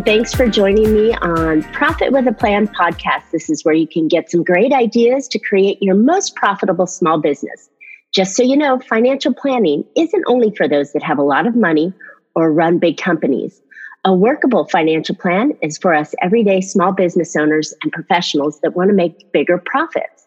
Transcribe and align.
And 0.00 0.06
thanks 0.06 0.32
for 0.32 0.48
joining 0.48 0.94
me 0.94 1.12
on 1.16 1.62
Profit 1.74 2.10
with 2.10 2.26
a 2.26 2.32
Plan 2.32 2.66
podcast. 2.66 3.24
This 3.32 3.50
is 3.50 3.66
where 3.66 3.74
you 3.74 3.86
can 3.86 4.08
get 4.08 4.30
some 4.30 4.42
great 4.42 4.72
ideas 4.72 5.28
to 5.28 5.38
create 5.38 5.76
your 5.82 5.94
most 5.94 6.34
profitable 6.36 6.86
small 6.86 7.20
business. 7.20 7.68
Just 8.10 8.34
so 8.34 8.42
you 8.42 8.56
know, 8.56 8.78
financial 8.78 9.34
planning 9.34 9.84
isn't 9.98 10.24
only 10.26 10.54
for 10.56 10.66
those 10.66 10.94
that 10.94 11.02
have 11.02 11.18
a 11.18 11.22
lot 11.22 11.46
of 11.46 11.54
money 11.54 11.92
or 12.34 12.50
run 12.50 12.78
big 12.78 12.96
companies. 12.96 13.60
A 14.06 14.14
workable 14.14 14.66
financial 14.68 15.16
plan 15.16 15.52
is 15.60 15.76
for 15.76 15.92
us 15.92 16.14
everyday 16.22 16.62
small 16.62 16.92
business 16.92 17.36
owners 17.36 17.74
and 17.82 17.92
professionals 17.92 18.58
that 18.62 18.74
want 18.74 18.88
to 18.88 18.96
make 18.96 19.30
bigger 19.32 19.58
profits. 19.58 20.26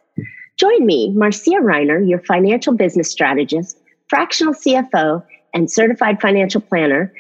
Join 0.55 0.85
me, 0.85 1.11
Marcia 1.15 1.49
Reiner, 1.49 2.07
your 2.07 2.19
financial 2.19 2.75
business 2.75 3.09
strategist, 3.09 3.79
fractional 4.07 4.53
CFO, 4.53 5.23
and 5.55 5.71
certified 5.71 6.21
financial 6.21 6.61
planner 6.61 7.11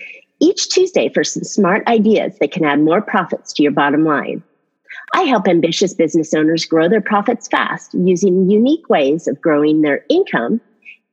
each 0.43 0.67
Tuesday 0.67 1.07
for 1.07 1.23
some 1.23 1.43
smart 1.43 1.87
ideas 1.87 2.37
that 2.39 2.51
can 2.51 2.65
add 2.65 2.81
more 2.81 3.01
profits 3.01 3.53
to 3.53 3.63
your 3.63 3.71
bottom 3.71 4.03
line. 4.03 4.43
I 5.13 5.21
help 5.21 5.47
ambitious 5.47 5.93
business 5.93 6.33
owners 6.33 6.65
grow 6.65 6.89
their 6.89 7.01
profits 7.01 7.47
fast 7.47 7.93
using 7.93 8.49
unique 8.49 8.89
ways 8.89 9.25
of 9.25 9.39
growing 9.39 9.81
their 9.81 10.03
income 10.09 10.59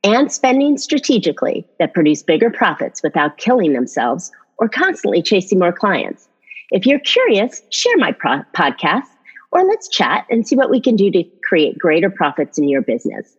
and 0.03 0.29
spending 0.29 0.77
strategically 0.77 1.65
that 1.79 1.93
produce 1.93 2.23
bigger 2.23 2.49
profits 2.49 3.01
without 3.01 3.37
killing 3.37 3.71
themselves 3.71 4.31
or 4.57 4.67
constantly 4.67 5.21
chasing 5.21 5.59
more 5.59 5.71
clients. 5.71 6.27
If 6.71 6.85
you're 6.85 6.99
curious, 6.99 7.61
share 7.69 7.97
my 7.97 8.11
pro- 8.11 8.43
podcast 8.53 9.07
or 9.53 9.63
let's 9.63 9.87
chat 9.87 10.25
and 10.29 10.45
see 10.45 10.57
what 10.57 10.69
we 10.69 10.81
can 10.81 10.97
do 10.97 11.09
to 11.09 11.23
create 11.47 11.79
greater 11.79 12.09
profits 12.09 12.57
in 12.57 12.67
your 12.67 12.81
business. 12.81 13.37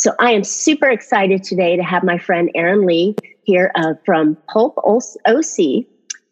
So 0.00 0.14
I 0.18 0.32
am 0.32 0.44
super 0.44 0.88
excited 0.88 1.42
today 1.42 1.76
to 1.76 1.82
have 1.82 2.02
my 2.02 2.16
friend 2.16 2.50
Erin 2.54 2.86
Lee 2.86 3.14
here 3.42 3.70
uh, 3.74 3.92
from 4.06 4.34
Pulp 4.48 4.78
OC, 4.78 5.84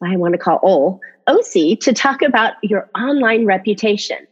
I 0.02 0.16
want 0.16 0.32
to 0.32 0.38
call 0.38 0.58
OL, 0.62 1.00
OC, 1.26 1.78
to 1.80 1.92
talk 1.92 2.22
about 2.22 2.54
your 2.62 2.88
online 2.98 3.44
reputation. 3.44 4.26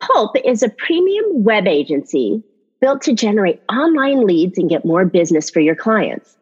Pulp 0.00 0.36
is 0.44 0.62
a 0.62 0.68
premium 0.68 1.44
web 1.44 1.66
agency 1.66 2.42
built 2.82 3.00
to 3.02 3.14
generate 3.14 3.62
online 3.72 4.26
leads 4.26 4.58
and 4.58 4.68
get 4.68 4.84
more 4.84 5.06
business 5.06 5.48
for 5.48 5.60
your 5.60 5.74
clients. 5.74 6.36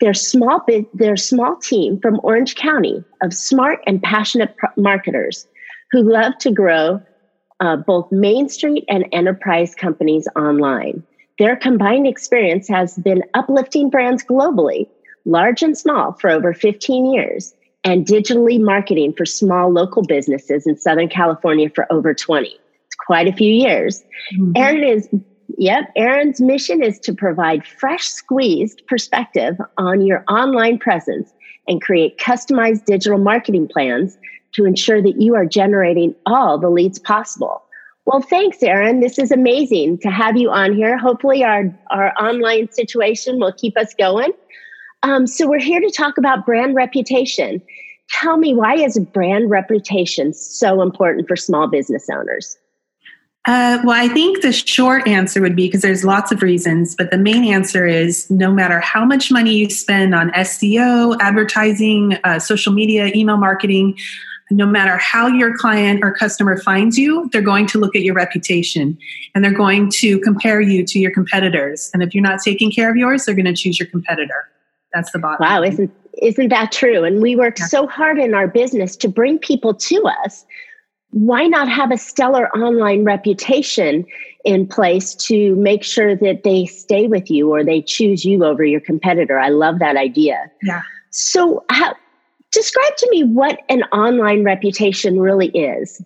Their 0.00 0.14
small, 0.14 0.64
their 0.94 1.16
small 1.16 1.56
team 1.56 1.98
from 2.00 2.20
Orange 2.22 2.54
County 2.54 3.02
of 3.20 3.34
smart 3.34 3.80
and 3.84 4.00
passionate 4.00 4.54
marketers 4.76 5.48
who 5.90 6.08
love 6.08 6.38
to 6.38 6.52
grow 6.52 7.02
uh, 7.58 7.78
both 7.78 8.12
Main 8.12 8.48
Street 8.48 8.84
and 8.88 9.06
enterprise 9.10 9.74
companies 9.74 10.28
online. 10.36 11.02
Their 11.38 11.56
combined 11.56 12.06
experience 12.06 12.68
has 12.68 12.96
been 12.98 13.22
uplifting 13.34 13.90
brands 13.90 14.24
globally 14.24 14.88
large 15.24 15.62
and 15.62 15.76
small, 15.76 16.12
for 16.12 16.30
over 16.30 16.52
15 16.52 17.12
years, 17.12 17.54
and 17.82 18.06
digitally 18.06 18.60
marketing 18.60 19.12
for 19.12 19.24
small 19.24 19.70
local 19.70 20.02
businesses 20.02 20.66
in 20.66 20.76
Southern 20.76 21.08
California 21.08 21.70
for 21.70 21.90
over 21.92 22.14
20. 22.14 22.48
It's 22.48 22.94
quite 23.06 23.28
a 23.28 23.32
few 23.32 23.52
years. 23.52 24.02
Mm-hmm. 24.38 24.52
Erin 24.56 24.84
is, 24.84 25.08
yep, 25.58 25.90
Erin's 25.96 26.40
mission 26.40 26.82
is 26.82 26.98
to 27.00 27.14
provide 27.14 27.66
fresh 27.66 28.04
squeezed 28.04 28.82
perspective 28.86 29.56
on 29.78 30.02
your 30.06 30.24
online 30.28 30.78
presence 30.78 31.32
and 31.66 31.80
create 31.80 32.18
customized 32.18 32.84
digital 32.84 33.18
marketing 33.18 33.68
plans 33.68 34.18
to 34.54 34.64
ensure 34.64 35.02
that 35.02 35.20
you 35.20 35.34
are 35.34 35.46
generating 35.46 36.14
all 36.26 36.58
the 36.58 36.70
leads 36.70 36.98
possible. 36.98 37.63
Well, 38.06 38.20
thanks, 38.20 38.62
Erin. 38.62 39.00
This 39.00 39.18
is 39.18 39.30
amazing 39.30 39.98
to 39.98 40.10
have 40.10 40.36
you 40.36 40.50
on 40.50 40.74
here. 40.74 40.98
Hopefully, 40.98 41.42
our, 41.42 41.64
our 41.90 42.12
online 42.20 42.70
situation 42.70 43.38
will 43.38 43.52
keep 43.52 43.78
us 43.78 43.94
going. 43.94 44.32
Um, 45.02 45.26
so 45.26 45.48
we're 45.48 45.58
here 45.58 45.80
to 45.80 45.90
talk 45.90 46.18
about 46.18 46.44
brand 46.44 46.74
reputation. 46.74 47.62
Tell 48.10 48.36
me, 48.36 48.54
why 48.54 48.74
is 48.74 48.98
brand 48.98 49.48
reputation 49.50 50.34
so 50.34 50.82
important 50.82 51.26
for 51.28 51.36
small 51.36 51.66
business 51.66 52.06
owners? 52.10 52.58
Uh, 53.46 53.78
well, 53.84 54.02
I 54.02 54.08
think 54.08 54.40
the 54.40 54.52
short 54.52 55.06
answer 55.06 55.42
would 55.42 55.54
be 55.54 55.66
because 55.66 55.82
there's 55.82 56.02
lots 56.02 56.32
of 56.32 56.40
reasons, 56.42 56.94
but 56.94 57.10
the 57.10 57.18
main 57.18 57.44
answer 57.44 57.86
is 57.86 58.30
no 58.30 58.50
matter 58.50 58.80
how 58.80 59.04
much 59.04 59.30
money 59.30 59.54
you 59.54 59.68
spend 59.68 60.14
on 60.14 60.30
SEO, 60.30 61.18
advertising, 61.20 62.16
uh, 62.24 62.38
social 62.38 62.72
media, 62.72 63.12
email 63.14 63.36
marketing, 63.36 63.98
no 64.50 64.66
matter 64.66 64.96
how 64.98 65.26
your 65.26 65.56
client 65.56 66.00
or 66.02 66.12
customer 66.12 66.58
finds 66.58 66.98
you, 66.98 67.28
they're 67.32 67.42
going 67.42 67.66
to 67.68 67.78
look 67.78 67.96
at 67.96 68.02
your 68.02 68.14
reputation 68.14 68.98
and 69.34 69.42
they're 69.42 69.52
going 69.52 69.90
to 69.90 70.18
compare 70.20 70.60
you 70.60 70.84
to 70.84 70.98
your 70.98 71.10
competitors. 71.10 71.90
And 71.94 72.02
if 72.02 72.14
you're 72.14 72.22
not 72.22 72.40
taking 72.44 72.70
care 72.70 72.90
of 72.90 72.96
yours, 72.96 73.24
they're 73.24 73.34
going 73.34 73.46
to 73.46 73.54
choose 73.54 73.78
your 73.78 73.88
competitor. 73.88 74.48
That's 74.92 75.10
the 75.12 75.18
bottom. 75.18 75.38
Wow, 75.40 75.62
isn't 75.62 75.90
isn't 76.22 76.48
that 76.48 76.70
true? 76.70 77.02
And 77.04 77.20
we 77.20 77.34
work 77.34 77.58
yeah. 77.58 77.66
so 77.66 77.86
hard 77.86 78.18
in 78.18 78.34
our 78.34 78.46
business 78.46 78.96
to 78.98 79.08
bring 79.08 79.38
people 79.38 79.74
to 79.74 80.04
us. 80.24 80.44
Why 81.10 81.46
not 81.46 81.68
have 81.68 81.90
a 81.90 81.98
stellar 81.98 82.48
online 82.56 83.04
reputation 83.04 84.04
in 84.44 84.66
place 84.66 85.14
to 85.14 85.54
make 85.56 85.82
sure 85.82 86.14
that 86.16 86.42
they 86.44 86.66
stay 86.66 87.06
with 87.06 87.30
you 87.30 87.52
or 87.52 87.64
they 87.64 87.82
choose 87.82 88.24
you 88.24 88.44
over 88.44 88.64
your 88.64 88.80
competitor? 88.80 89.38
I 89.38 89.48
love 89.48 89.78
that 89.80 89.96
idea. 89.96 90.50
Yeah. 90.62 90.82
So, 91.10 91.64
how, 91.70 91.94
describe 92.54 92.96
to 92.96 93.08
me 93.10 93.24
what 93.24 93.60
an 93.68 93.82
online 93.84 94.44
reputation 94.44 95.20
really 95.20 95.48
is. 95.48 96.02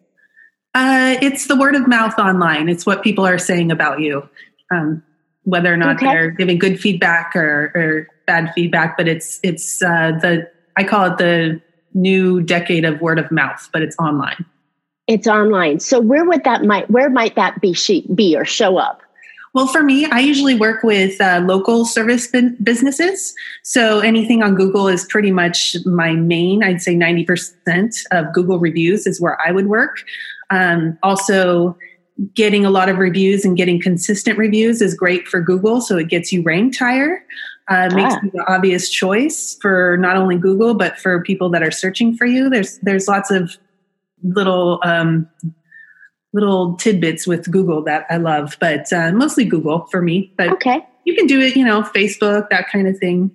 Uh, 0.74 1.16
it's 1.22 1.46
the 1.46 1.56
word 1.56 1.74
of 1.74 1.86
mouth 1.88 2.18
online. 2.18 2.68
It's 2.68 2.84
what 2.84 3.02
people 3.02 3.26
are 3.26 3.38
saying 3.38 3.70
about 3.70 4.00
you, 4.00 4.28
um, 4.70 5.02
whether 5.44 5.72
or 5.72 5.76
not 5.76 5.96
okay. 5.96 6.06
they're 6.06 6.30
giving 6.30 6.58
good 6.58 6.78
feedback 6.78 7.34
or, 7.34 7.72
or 7.74 8.08
bad 8.26 8.52
feedback, 8.54 8.96
but 8.96 9.08
it's 9.08 9.40
it's 9.42 9.82
uh, 9.82 10.12
the 10.20 10.48
I 10.76 10.84
call 10.84 11.12
it 11.12 11.18
the 11.18 11.60
new 11.94 12.42
decade 12.42 12.84
of 12.84 13.00
word 13.00 13.18
of 13.18 13.30
mouth, 13.30 13.68
but 13.72 13.82
it's 13.82 13.96
online. 13.98 14.44
It's 15.06 15.26
online. 15.26 15.80
So 15.80 16.00
where 16.00 16.24
would 16.24 16.44
that 16.44 16.62
might 16.64 16.90
where 16.90 17.10
might 17.10 17.34
that 17.36 17.60
be 17.60 17.74
be 18.14 18.36
or 18.36 18.44
show 18.44 18.76
up? 18.76 19.02
Well, 19.54 19.66
for 19.66 19.82
me, 19.82 20.04
I 20.06 20.20
usually 20.20 20.54
work 20.54 20.82
with 20.82 21.20
uh, 21.20 21.42
local 21.44 21.84
service 21.84 22.26
businesses. 22.26 23.34
So 23.62 24.00
anything 24.00 24.42
on 24.42 24.54
Google 24.54 24.88
is 24.88 25.04
pretty 25.06 25.32
much 25.32 25.76
my 25.84 26.12
main. 26.12 26.62
I'd 26.62 26.82
say 26.82 26.94
ninety 26.94 27.24
percent 27.24 27.96
of 28.10 28.32
Google 28.32 28.58
reviews 28.58 29.06
is 29.06 29.20
where 29.20 29.38
I 29.44 29.50
would 29.50 29.66
work. 29.66 30.04
Um, 30.50 30.98
also, 31.02 31.76
getting 32.34 32.66
a 32.66 32.70
lot 32.70 32.88
of 32.88 32.98
reviews 32.98 33.44
and 33.44 33.56
getting 33.56 33.80
consistent 33.80 34.38
reviews 34.38 34.82
is 34.82 34.94
great 34.94 35.26
for 35.28 35.40
Google, 35.40 35.80
so 35.80 35.96
it 35.96 36.08
gets 36.08 36.32
you 36.32 36.42
ranked 36.42 36.78
higher 36.78 37.24
uh, 37.68 37.90
makes 37.94 38.14
ah. 38.14 38.20
you 38.22 38.30
the 38.30 38.44
obvious 38.48 38.88
choice 38.88 39.56
for 39.60 39.96
not 39.98 40.16
only 40.16 40.36
Google 40.36 40.74
but 40.74 40.98
for 40.98 41.22
people 41.22 41.50
that 41.50 41.62
are 41.62 41.70
searching 41.70 42.16
for 42.16 42.24
you. 42.24 42.48
There's 42.48 42.78
there's 42.78 43.06
lots 43.08 43.30
of 43.30 43.56
little 44.22 44.80
um, 44.84 45.28
little 46.38 46.74
tidbits 46.76 47.26
with 47.26 47.50
Google 47.50 47.82
that 47.84 48.06
I 48.10 48.16
love, 48.16 48.56
but 48.60 48.92
uh, 48.92 49.12
mostly 49.12 49.44
Google 49.44 49.86
for 49.90 50.02
me. 50.02 50.32
But 50.36 50.50
okay, 50.50 50.86
you 51.04 51.14
can 51.14 51.26
do 51.26 51.40
it, 51.40 51.56
you 51.56 51.64
know, 51.64 51.82
Facebook, 51.82 52.48
that 52.50 52.68
kind 52.68 52.86
of 52.86 52.96
thing, 52.98 53.30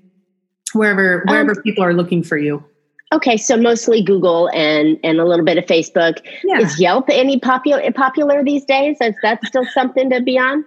wherever 0.74 1.24
wherever 1.28 1.52
um, 1.52 1.64
people 1.64 1.84
are 1.84 1.94
looking 1.94 2.24
for 2.24 2.38
you. 2.38 2.64
Okay, 3.12 3.38
so 3.38 3.58
mostly 3.58 4.02
Google 4.04 4.50
and 4.54 4.98
and 5.04 5.20
a 5.20 5.26
little 5.26 5.46
bit 5.46 5.58
of 5.58 5.66
Facebook. 5.66 6.20
Yeah. 6.44 6.60
Is 6.60 6.80
Yelp 6.80 7.10
any 7.10 7.40
popular 7.40 7.92
popular 7.92 8.44
these 8.44 8.66
days? 8.66 8.98
Is 9.02 9.16
that 9.22 9.44
still 9.46 9.66
something 9.74 10.10
to 10.10 10.22
be 10.22 10.38
on? 10.38 10.66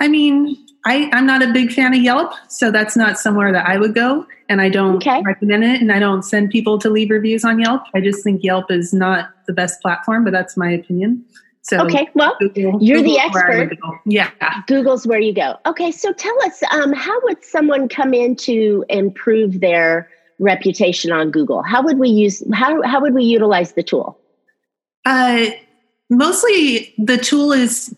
I 0.00 0.08
mean, 0.08 0.56
I, 0.84 1.10
I'm 1.12 1.26
not 1.26 1.42
a 1.42 1.52
big 1.52 1.72
fan 1.72 1.94
of 1.94 2.00
Yelp, 2.00 2.32
so 2.48 2.70
that's 2.70 2.96
not 2.96 3.18
somewhere 3.18 3.50
that 3.52 3.66
I 3.66 3.76
would 3.76 3.94
go. 3.94 4.26
And 4.48 4.60
I 4.60 4.68
don't 4.68 4.96
okay. 4.96 5.20
recommend 5.24 5.64
it. 5.64 5.80
And 5.80 5.90
I 5.90 5.98
don't 5.98 6.22
send 6.22 6.50
people 6.50 6.78
to 6.78 6.88
leave 6.88 7.10
reviews 7.10 7.44
on 7.44 7.58
Yelp. 7.58 7.82
I 7.94 8.00
just 8.00 8.22
think 8.22 8.44
Yelp 8.44 8.70
is 8.70 8.92
not 8.92 9.30
the 9.46 9.52
best 9.52 9.80
platform, 9.80 10.22
but 10.22 10.32
that's 10.32 10.56
my 10.56 10.70
opinion. 10.70 11.24
So 11.68 11.80
okay, 11.80 12.08
well, 12.14 12.36
Google, 12.38 12.78
you're 12.80 12.98
Google 12.98 13.14
the 13.14 13.18
expert. 13.18 13.78
Yeah, 14.04 14.30
Google's 14.68 15.04
where 15.04 15.18
you 15.18 15.34
go. 15.34 15.56
Okay, 15.66 15.90
so 15.90 16.12
tell 16.12 16.36
us, 16.44 16.62
um, 16.70 16.92
how 16.92 17.18
would 17.24 17.44
someone 17.44 17.88
come 17.88 18.14
in 18.14 18.36
to 18.36 18.84
improve 18.88 19.58
their 19.60 20.08
reputation 20.38 21.10
on 21.10 21.32
Google? 21.32 21.62
How 21.62 21.82
would 21.82 21.98
we 21.98 22.08
use 22.08 22.40
how 22.54 22.82
how 22.82 23.00
would 23.00 23.14
we 23.14 23.24
utilize 23.24 23.72
the 23.72 23.82
tool? 23.82 24.16
Uh, 25.04 25.46
mostly, 26.08 26.94
the 26.98 27.18
tool 27.18 27.50
is 27.50 27.92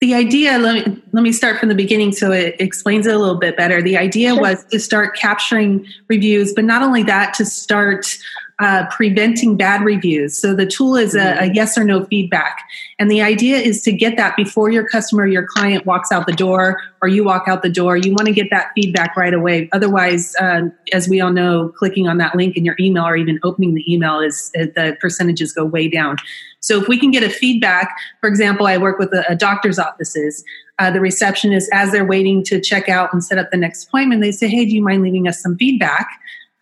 the 0.00 0.14
idea 0.14 0.58
let 0.58 0.86
me, 0.86 1.02
let 1.12 1.22
me 1.22 1.32
start 1.32 1.58
from 1.58 1.70
the 1.70 1.74
beginning 1.74 2.12
so 2.12 2.30
it 2.30 2.54
explains 2.60 3.06
it 3.06 3.14
a 3.14 3.18
little 3.18 3.38
bit 3.38 3.56
better 3.56 3.80
the 3.80 3.96
idea 3.96 4.30
sure. 4.30 4.40
was 4.40 4.62
to 4.66 4.78
start 4.78 5.16
capturing 5.16 5.86
reviews 6.08 6.52
but 6.52 6.64
not 6.64 6.82
only 6.82 7.02
that 7.02 7.32
to 7.32 7.42
start 7.42 8.18
uh, 8.60 8.86
preventing 8.90 9.56
bad 9.56 9.82
reviews. 9.82 10.40
So 10.40 10.54
the 10.54 10.66
tool 10.66 10.96
is 10.96 11.14
a, 11.14 11.18
a, 11.18 11.22
mm-hmm. 11.22 11.54
yes 11.54 11.76
or 11.76 11.84
no 11.84 12.04
feedback. 12.04 12.60
And 12.98 13.10
the 13.10 13.20
idea 13.20 13.56
is 13.56 13.82
to 13.82 13.92
get 13.92 14.16
that 14.16 14.36
before 14.36 14.70
your 14.70 14.86
customer, 14.86 15.26
your 15.26 15.46
client 15.46 15.86
walks 15.86 16.12
out 16.12 16.26
the 16.26 16.32
door 16.32 16.80
or 17.02 17.08
you 17.08 17.24
walk 17.24 17.48
out 17.48 17.62
the 17.62 17.68
door. 17.68 17.96
You 17.96 18.12
want 18.12 18.26
to 18.26 18.32
get 18.32 18.50
that 18.50 18.70
feedback 18.74 19.16
right 19.16 19.34
away. 19.34 19.68
Otherwise, 19.72 20.36
uh, 20.36 20.62
as 20.92 21.08
we 21.08 21.20
all 21.20 21.32
know, 21.32 21.70
clicking 21.70 22.06
on 22.06 22.18
that 22.18 22.36
link 22.36 22.56
in 22.56 22.64
your 22.64 22.76
email 22.78 23.04
or 23.04 23.16
even 23.16 23.40
opening 23.42 23.74
the 23.74 23.92
email 23.92 24.20
is 24.20 24.52
uh, 24.56 24.66
the 24.76 24.96
percentages 25.00 25.52
go 25.52 25.64
way 25.64 25.88
down. 25.88 26.16
So 26.60 26.80
if 26.80 26.88
we 26.88 26.98
can 26.98 27.10
get 27.10 27.22
a 27.22 27.28
feedback, 27.28 27.94
for 28.20 28.28
example, 28.28 28.66
I 28.66 28.78
work 28.78 28.98
with 28.98 29.12
a, 29.12 29.24
a 29.28 29.36
doctor's 29.36 29.78
offices. 29.78 30.44
Uh, 30.78 30.90
the 30.90 31.00
receptionist, 31.00 31.68
as 31.72 31.92
they're 31.92 32.04
waiting 32.04 32.42
to 32.44 32.60
check 32.60 32.88
out 32.88 33.12
and 33.12 33.22
set 33.22 33.38
up 33.38 33.50
the 33.50 33.56
next 33.56 33.84
appointment, 33.84 34.22
they 34.22 34.32
say, 34.32 34.48
"Hey, 34.48 34.64
do 34.64 34.74
you 34.74 34.82
mind 34.82 35.02
leaving 35.02 35.28
us 35.28 35.40
some 35.40 35.56
feedback?" 35.56 36.08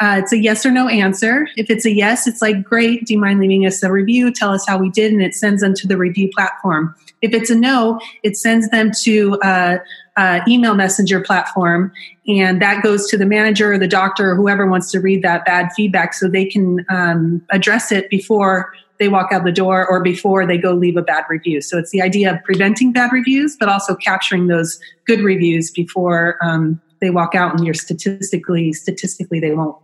Uh, 0.01 0.17
it's 0.19 0.33
a 0.33 0.39
yes 0.39 0.67
or 0.67 0.71
no 0.73 0.89
answer. 0.89 1.47
If 1.57 1.71
it's 1.71 1.87
a 1.87 1.93
yes, 1.93 2.27
it's 2.27 2.43
like, 2.43 2.65
great, 2.65 3.07
do 3.07 3.15
you 3.15 3.21
mind 3.21 3.41
leaving 3.41 3.65
us 3.67 3.83
a 3.85 3.93
review? 3.93 4.33
Tell 4.33 4.51
us 4.51 4.67
how 4.67 4.77
we 4.77 4.91
did, 4.91 5.13
and 5.13 5.23
it 5.23 5.35
sends 5.35 5.63
them 5.63 5.75
to 5.75 5.87
the 5.87 5.97
review 5.97 6.29
platform. 6.35 6.95
If 7.21 7.33
it's 7.33 7.51
a 7.51 7.55
no, 7.55 8.01
it 8.25 8.37
sends 8.37 8.69
them 8.71 8.91
to 9.03 9.39
uh, 9.43 9.79
uh, 10.17 10.41
email 10.49 10.75
messenger 10.75 11.21
platform, 11.21 11.93
and 12.27 12.61
that 12.61 12.83
goes 12.83 13.07
to 13.11 13.17
the 13.17 13.27
manager 13.27 13.73
or 13.73 13.79
the 13.79 13.87
doctor 13.87 14.33
or 14.33 14.35
whoever 14.35 14.67
wants 14.67 14.91
to 14.91 14.99
read 14.99 15.23
that 15.23 15.45
bad 15.45 15.69
feedback 15.77 16.15
so 16.15 16.29
they 16.29 16.47
can 16.47 16.85
um, 16.89 17.41
address 17.51 17.93
it 17.93 18.11
before 18.11 18.73
they 18.99 19.09
walk 19.09 19.33
out 19.33 19.45
the 19.45 19.53
door 19.53 19.87
or 19.89 20.01
before 20.03 20.47
they 20.47 20.59
go 20.59 20.73
leave 20.73 20.97
a 20.97 21.03
bad 21.03 21.25
review. 21.29 21.61
So 21.61 21.79
it's 21.79 21.91
the 21.91 22.03
idea 22.03 22.35
of 22.35 22.43
preventing 22.45 22.93
bad 22.93 23.13
reviews, 23.13 23.57
but 23.59 23.69
also 23.69 23.95
capturing 23.95 24.47
those 24.47 24.81
good 25.07 25.21
reviews 25.21 25.71
before 25.71 26.39
um, 26.41 26.81
they 27.03 27.11
walk 27.11 27.35
out 27.35 27.53
and 27.53 27.67
you're 27.67 27.75
statistically 27.75 28.73
statistically 28.73 29.41
they 29.41 29.51
won't 29.51 29.77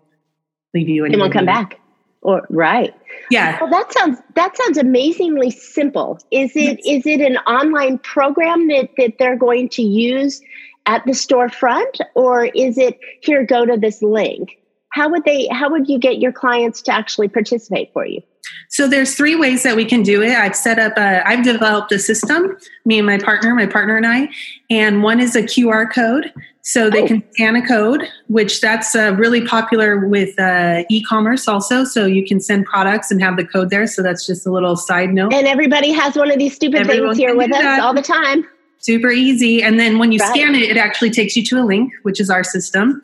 leave 0.73 0.89
you. 0.89 1.07
They 1.07 1.17
won't 1.17 1.35
come 1.35 1.45
back. 1.45 1.79
Or 2.23 2.47
right. 2.49 2.95
Yeah. 3.31 3.59
Well, 3.61 3.71
that 3.71 3.93
sounds 3.93 4.19
that 4.35 4.57
sounds 4.57 4.79
amazingly 4.79 5.51
simple. 5.51 6.19
Is 6.31 6.53
it 6.57 6.81
yes. 6.83 6.99
is 6.99 7.07
it 7.07 7.21
an 7.21 7.37
online 7.39 7.99
program 7.99 8.69
that 8.69 8.91
that 8.97 9.15
they're 9.19 9.37
going 9.37 9.69
to 9.71 9.83
use 9.83 10.41
at 10.87 11.05
the 11.05 11.13
storefront, 11.13 12.01
or 12.15 12.47
is 12.47 12.79
it 12.79 12.99
here? 13.21 13.45
Go 13.45 13.67
to 13.67 13.77
this 13.77 14.03
link. 14.03 14.59
How 14.93 15.09
would 15.11 15.25
they? 15.25 15.49
How 15.53 15.71
would 15.71 15.89
you 15.89 15.99
get 15.99 16.19
your 16.19 16.33
clients 16.33 16.83
to 16.83 16.93
actually 16.93 17.29
participate 17.29 17.93
for 17.93 18.07
you? 18.07 18.23
So 18.71 18.89
there's 18.89 19.15
three 19.15 19.37
ways 19.37 19.63
that 19.63 19.77
we 19.77 19.85
can 19.85 20.03
do 20.03 20.23
it. 20.23 20.33
I've 20.33 20.57
set 20.57 20.79
up 20.79 20.97
a, 20.97 21.27
I've 21.27 21.45
developed 21.45 21.93
a 21.93 21.99
system, 21.99 22.57
me 22.85 22.99
and 22.99 23.07
my 23.07 23.19
partner, 23.19 23.55
my 23.55 23.67
partner 23.67 23.97
and 23.97 24.07
I, 24.07 24.29
and 24.71 25.03
one 25.03 25.21
is 25.21 25.37
a 25.37 25.43
QR 25.43 25.93
code. 25.93 26.33
So 26.69 26.91
they 26.91 27.01
oh. 27.01 27.07
can 27.07 27.23
scan 27.33 27.57
a 27.57 27.67
code, 27.67 28.03
which 28.27 28.61
that's 28.61 28.95
uh, 28.95 29.15
really 29.17 29.41
popular 29.41 30.07
with 30.07 30.39
uh, 30.39 30.85
e-commerce 30.91 31.49
also. 31.49 31.83
So 31.83 32.05
you 32.05 32.27
can 32.27 32.41
send 32.41 32.67
products 32.67 33.11
and 33.11 33.23
have 33.23 33.39
the 33.39 33.47
code 33.47 33.71
there. 33.71 33.87
So 33.87 34.03
that's 34.03 34.27
just 34.27 34.47
a 34.47 34.53
little 34.53 34.77
side 34.77 35.15
note. 35.15 35.33
And 35.33 35.47
everybody 35.47 35.93
has 35.93 36.15
one 36.15 36.31
of 36.31 36.39
these 36.39 36.55
stupid 36.55 36.81
Everyone 36.81 37.15
things 37.15 37.17
here 37.17 37.35
with 37.35 37.51
us 37.55 37.63
that. 37.63 37.81
all 37.81 37.95
the 37.95 38.03
time. 38.03 38.47
Super 38.81 39.11
easy. 39.11 39.63
And 39.63 39.81
then 39.81 39.99
when 39.99 40.13
you 40.13 40.19
right. 40.19 40.29
scan 40.29 40.55
it, 40.55 40.65
it 40.65 40.77
actually 40.77 41.09
takes 41.09 41.35
you 41.37 41.45
to 41.47 41.59
a 41.59 41.65
link, 41.65 41.91
which 42.03 42.21
is 42.21 42.29
our 42.29 42.45
system. 42.45 43.01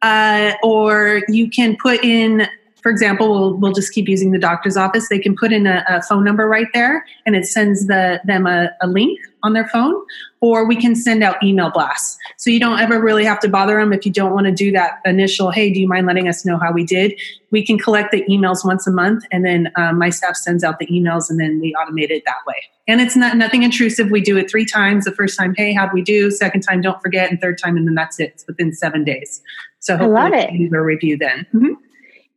Uh, 0.00 0.52
or 0.62 1.20
you 1.28 1.50
can 1.50 1.76
put 1.82 2.02
in 2.02 2.48
for 2.82 2.90
example, 2.90 3.30
we'll, 3.30 3.54
we'll 3.54 3.72
just 3.72 3.92
keep 3.92 4.08
using 4.08 4.32
the 4.32 4.38
doctor's 4.38 4.76
office. 4.76 5.08
They 5.08 5.18
can 5.18 5.36
put 5.36 5.52
in 5.52 5.66
a, 5.66 5.84
a 5.88 6.02
phone 6.02 6.24
number 6.24 6.48
right 6.48 6.66
there 6.74 7.04
and 7.24 7.36
it 7.36 7.46
sends 7.46 7.86
the, 7.86 8.20
them 8.24 8.46
a, 8.46 8.70
a, 8.80 8.88
link 8.88 9.18
on 9.44 9.52
their 9.52 9.66
phone, 9.68 9.94
or 10.40 10.66
we 10.66 10.76
can 10.76 10.94
send 10.94 11.22
out 11.22 11.42
email 11.42 11.70
blasts. 11.70 12.16
So 12.36 12.50
you 12.50 12.60
don't 12.60 12.78
ever 12.78 13.00
really 13.00 13.24
have 13.24 13.40
to 13.40 13.48
bother 13.48 13.78
them 13.78 13.92
if 13.92 14.04
you 14.04 14.12
don't 14.12 14.32
want 14.32 14.46
to 14.46 14.52
do 14.52 14.70
that 14.72 15.00
initial, 15.04 15.50
hey, 15.50 15.72
do 15.72 15.80
you 15.80 15.88
mind 15.88 16.06
letting 16.06 16.28
us 16.28 16.44
know 16.44 16.58
how 16.58 16.72
we 16.72 16.84
did? 16.84 17.18
We 17.50 17.64
can 17.64 17.78
collect 17.78 18.12
the 18.12 18.24
emails 18.24 18.64
once 18.64 18.86
a 18.86 18.92
month 18.92 19.24
and 19.30 19.44
then 19.44 19.72
um, 19.76 19.98
my 19.98 20.10
staff 20.10 20.36
sends 20.36 20.62
out 20.62 20.78
the 20.78 20.86
emails 20.86 21.30
and 21.30 21.40
then 21.40 21.60
we 21.60 21.74
automate 21.74 22.10
it 22.10 22.24
that 22.24 22.38
way. 22.46 22.56
And 22.88 23.00
it's 23.00 23.16
not 23.16 23.36
nothing 23.36 23.62
intrusive. 23.62 24.10
We 24.10 24.20
do 24.20 24.36
it 24.36 24.50
three 24.50 24.66
times. 24.66 25.04
The 25.04 25.12
first 25.12 25.38
time, 25.38 25.54
hey, 25.56 25.72
how'd 25.72 25.92
we 25.92 26.02
do? 26.02 26.30
Second 26.30 26.62
time, 26.62 26.80
don't 26.80 27.00
forget. 27.00 27.30
And 27.30 27.40
third 27.40 27.58
time, 27.58 27.76
and 27.76 27.86
then 27.86 27.94
that's 27.94 28.18
it. 28.18 28.32
It's 28.34 28.46
within 28.46 28.72
seven 28.72 29.04
days. 29.04 29.40
So 29.78 29.96
hopefully 29.96 30.16
I 30.16 30.22
love 30.24 30.32
it. 30.32 30.72
a 30.72 30.82
review 30.82 31.16
then. 31.16 31.46
Mm-hmm. 31.54 31.74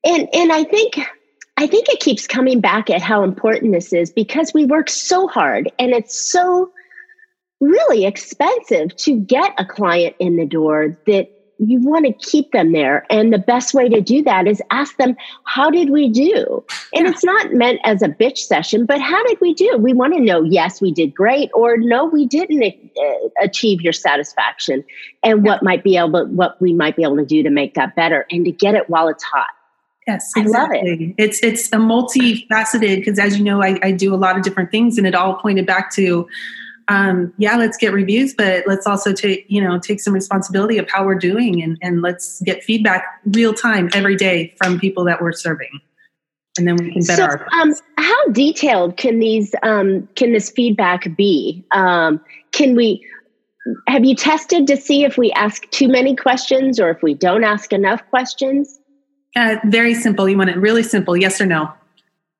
And 0.05 0.29
and 0.33 0.51
I 0.51 0.63
think 0.63 0.99
I 1.57 1.67
think 1.67 1.89
it 1.89 1.99
keeps 1.99 2.27
coming 2.27 2.61
back 2.61 2.89
at 2.89 3.01
how 3.01 3.23
important 3.23 3.73
this 3.73 3.91
is 3.91 4.11
because 4.11 4.53
we 4.53 4.65
work 4.65 4.89
so 4.89 5.27
hard 5.27 5.71
and 5.79 5.91
it's 5.91 6.17
so 6.31 6.71
really 7.61 8.05
expensive 8.05 8.95
to 8.97 9.17
get 9.19 9.53
a 9.57 9.65
client 9.65 10.15
in 10.19 10.35
the 10.35 10.45
door 10.45 10.97
that 11.07 11.29
you 11.57 11.79
want 11.81 12.05
to 12.05 12.13
keep 12.13 12.51
them 12.51 12.73
there. 12.73 13.05
And 13.09 13.31
the 13.31 13.37
best 13.37 13.73
way 13.73 13.87
to 13.87 14.01
do 14.01 14.21
that 14.23 14.47
is 14.47 14.61
ask 14.71 14.97
them, 14.97 15.15
How 15.45 15.69
did 15.69 15.89
we 15.89 16.09
do? 16.09 16.63
And 16.93 17.05
yeah. 17.05 17.11
it's 17.11 17.23
not 17.23 17.53
meant 17.53 17.79
as 17.85 18.01
a 18.01 18.09
bitch 18.09 18.39
session, 18.39 18.85
but 18.85 18.99
how 18.99 19.23
did 19.23 19.39
we 19.39 19.53
do? 19.53 19.77
We 19.77 19.93
want 19.93 20.13
to 20.15 20.19
know, 20.19 20.43
yes, 20.43 20.81
we 20.81 20.91
did 20.91 21.15
great, 21.15 21.49
or 21.53 21.77
no, 21.77 22.05
we 22.05 22.25
didn't 22.25 22.63
uh, 22.63 23.29
achieve 23.41 23.81
your 23.81 23.93
satisfaction, 23.93 24.83
and 25.23 25.45
yeah. 25.45 25.51
what 25.51 25.63
might 25.63 25.83
be 25.83 25.97
able, 25.97 26.25
what 26.27 26.59
we 26.61 26.73
might 26.73 26.95
be 26.95 27.03
able 27.03 27.17
to 27.17 27.25
do 27.25 27.41
to 27.43 27.49
make 27.49 27.73
that 27.75 27.95
better 27.95 28.25
and 28.31 28.43
to 28.45 28.51
get 28.51 28.75
it 28.75 28.89
while 28.89 29.07
it's 29.07 29.23
hot. 29.23 29.47
Yes, 30.07 30.31
exactly. 30.35 30.77
I 30.77 30.81
love 30.81 30.99
it. 30.99 31.15
It's 31.17 31.41
it's 31.41 31.67
a 31.69 31.77
multifaceted 31.77 32.97
because 32.97 33.17
as 33.17 33.37
you 33.39 33.43
know, 33.43 33.63
I, 33.63 33.79
I 33.81 33.91
do 33.91 34.13
a 34.13 34.17
lot 34.17 34.37
of 34.37 34.43
different 34.43 34.69
things, 34.69 34.97
and 34.97 35.07
it 35.07 35.15
all 35.15 35.35
pointed 35.35 35.65
back 35.65 35.91
to, 35.93 36.27
um, 36.87 37.33
yeah, 37.39 37.57
let's 37.57 37.75
get 37.75 37.91
reviews, 37.91 38.33
but 38.35 38.65
let's 38.67 38.85
also 38.85 39.13
take 39.13 39.45
you 39.47 39.63
know 39.63 39.79
take 39.79 39.99
some 39.99 40.13
responsibility 40.13 40.77
of 40.77 40.87
how 40.91 41.03
we're 41.05 41.15
doing, 41.15 41.63
and 41.63 41.77
and 41.81 42.03
let's 42.03 42.39
get 42.41 42.63
feedback 42.63 43.03
real 43.25 43.53
time 43.53 43.89
every 43.95 44.15
day 44.15 44.53
from 44.57 44.79
people 44.79 45.03
that 45.05 45.23
we're 45.23 45.31
serving, 45.31 45.71
and 46.59 46.67
then 46.67 46.75
we 46.75 46.91
can 46.93 47.01
better. 47.03 47.39
So, 47.39 47.57
our 47.57 47.61
um, 47.61 47.73
how 47.97 48.27
detailed 48.27 48.97
can 48.97 49.17
these 49.17 49.55
um, 49.63 50.07
can 50.15 50.33
this 50.33 50.51
feedback 50.51 51.15
be? 51.17 51.65
Um, 51.71 52.21
can 52.51 52.75
we? 52.75 53.03
Have 53.87 54.05
you 54.05 54.13
tested 54.13 54.67
to 54.67 54.77
see 54.77 55.03
if 55.03 55.17
we 55.17 55.31
ask 55.31 55.67
too 55.71 55.87
many 55.87 56.15
questions 56.15 56.79
or 56.79 56.91
if 56.91 57.01
we 57.01 57.15
don't 57.15 57.43
ask 57.43 57.73
enough 57.73 58.07
questions? 58.11 58.79
Uh, 59.35 59.57
very 59.65 59.93
simple. 59.93 60.29
You 60.29 60.37
want 60.37 60.49
it 60.49 60.57
really 60.57 60.83
simple. 60.83 61.17
Yes 61.17 61.41
or 61.41 61.45
no. 61.45 61.71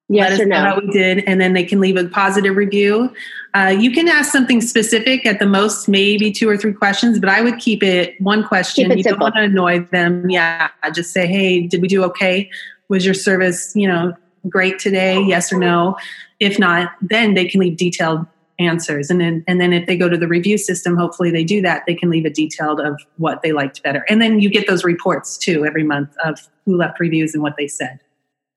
Yes 0.08 0.40
or 0.40 0.46
no. 0.46 0.56
How 0.56 0.80
we 0.80 0.88
did, 0.92 1.24
and 1.26 1.42
then 1.42 1.54
they 1.54 1.64
can 1.64 1.80
leave 1.80 1.98
a 1.98 2.08
positive 2.08 2.56
review. 2.56 3.12
Uh, 3.56 3.76
you 3.78 3.92
can 3.92 4.08
ask 4.08 4.32
something 4.32 4.62
specific 4.62 5.26
at 5.26 5.40
the 5.40 5.48
most, 5.48 5.88
maybe 5.88 6.32
two 6.32 6.48
or 6.48 6.58
three 6.58 6.74
questions, 6.74 7.20
but 7.20 7.28
I 7.28 7.42
would 7.42 7.58
keep 7.58 7.82
it 7.82 8.20
one 8.22 8.44
question. 8.44 8.92
It 8.92 8.98
you 8.98 9.04
simple. 9.04 9.28
don't 9.28 9.34
want 9.34 9.36
to 9.36 9.52
annoy 9.52 9.80
them. 9.92 10.30
Yeah, 10.30 10.70
just 10.94 11.12
say, 11.12 11.26
"Hey, 11.26 11.62
did 11.62 11.82
we 11.82 11.88
do 11.88 12.04
okay? 12.04 12.50
Was 12.88 13.04
your 13.04 13.16
service, 13.16 13.76
you 13.76 13.88
know, 13.88 14.14
great 14.48 14.78
today? 14.78 15.20
Yes 15.22 15.52
or 15.52 15.58
no." 15.58 15.98
If 16.40 16.60
not, 16.60 16.94
then 17.02 17.34
they 17.34 17.46
can 17.46 17.62
leave 17.62 17.78
detailed 17.78 18.28
answers 18.60 19.10
and 19.10 19.20
then 19.20 19.44
and 19.48 19.60
then 19.60 19.74
if 19.74 19.86
they 19.86 19.98
go 19.98 20.08
to 20.08 20.18
the 20.18 20.28
review 20.28 20.58
system 20.58 20.96
hopefully 20.96 21.30
they 21.30 21.44
do 21.44 21.62
that 21.62 21.84
they 21.88 21.96
can 21.96 22.10
leave 22.10 22.26
a 22.26 22.30
detailed 22.30 22.80
of 22.80 23.00
what 23.18 23.42
they 23.42 23.52
liked 23.52 23.84
better 23.84 24.06
and 24.08 24.22
then 24.22 24.40
you 24.40 24.50
get 24.50 24.68
those 24.68 24.84
reports 24.84 25.38
too 25.38 25.66
every 25.66 25.84
month 25.84 26.16
of 26.24 26.40
who 26.66 26.78
left 26.78 27.00
reviews 27.00 27.34
and 27.34 27.44
what 27.44 27.58
they 27.58 27.68
said 27.68 28.00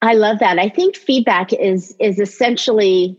i 0.02 0.14
love 0.14 0.38
that 0.38 0.58
i 0.58 0.68
think 0.68 0.96
feedback 0.96 1.52
is 1.52 1.96
is 1.98 2.20
essentially 2.20 3.16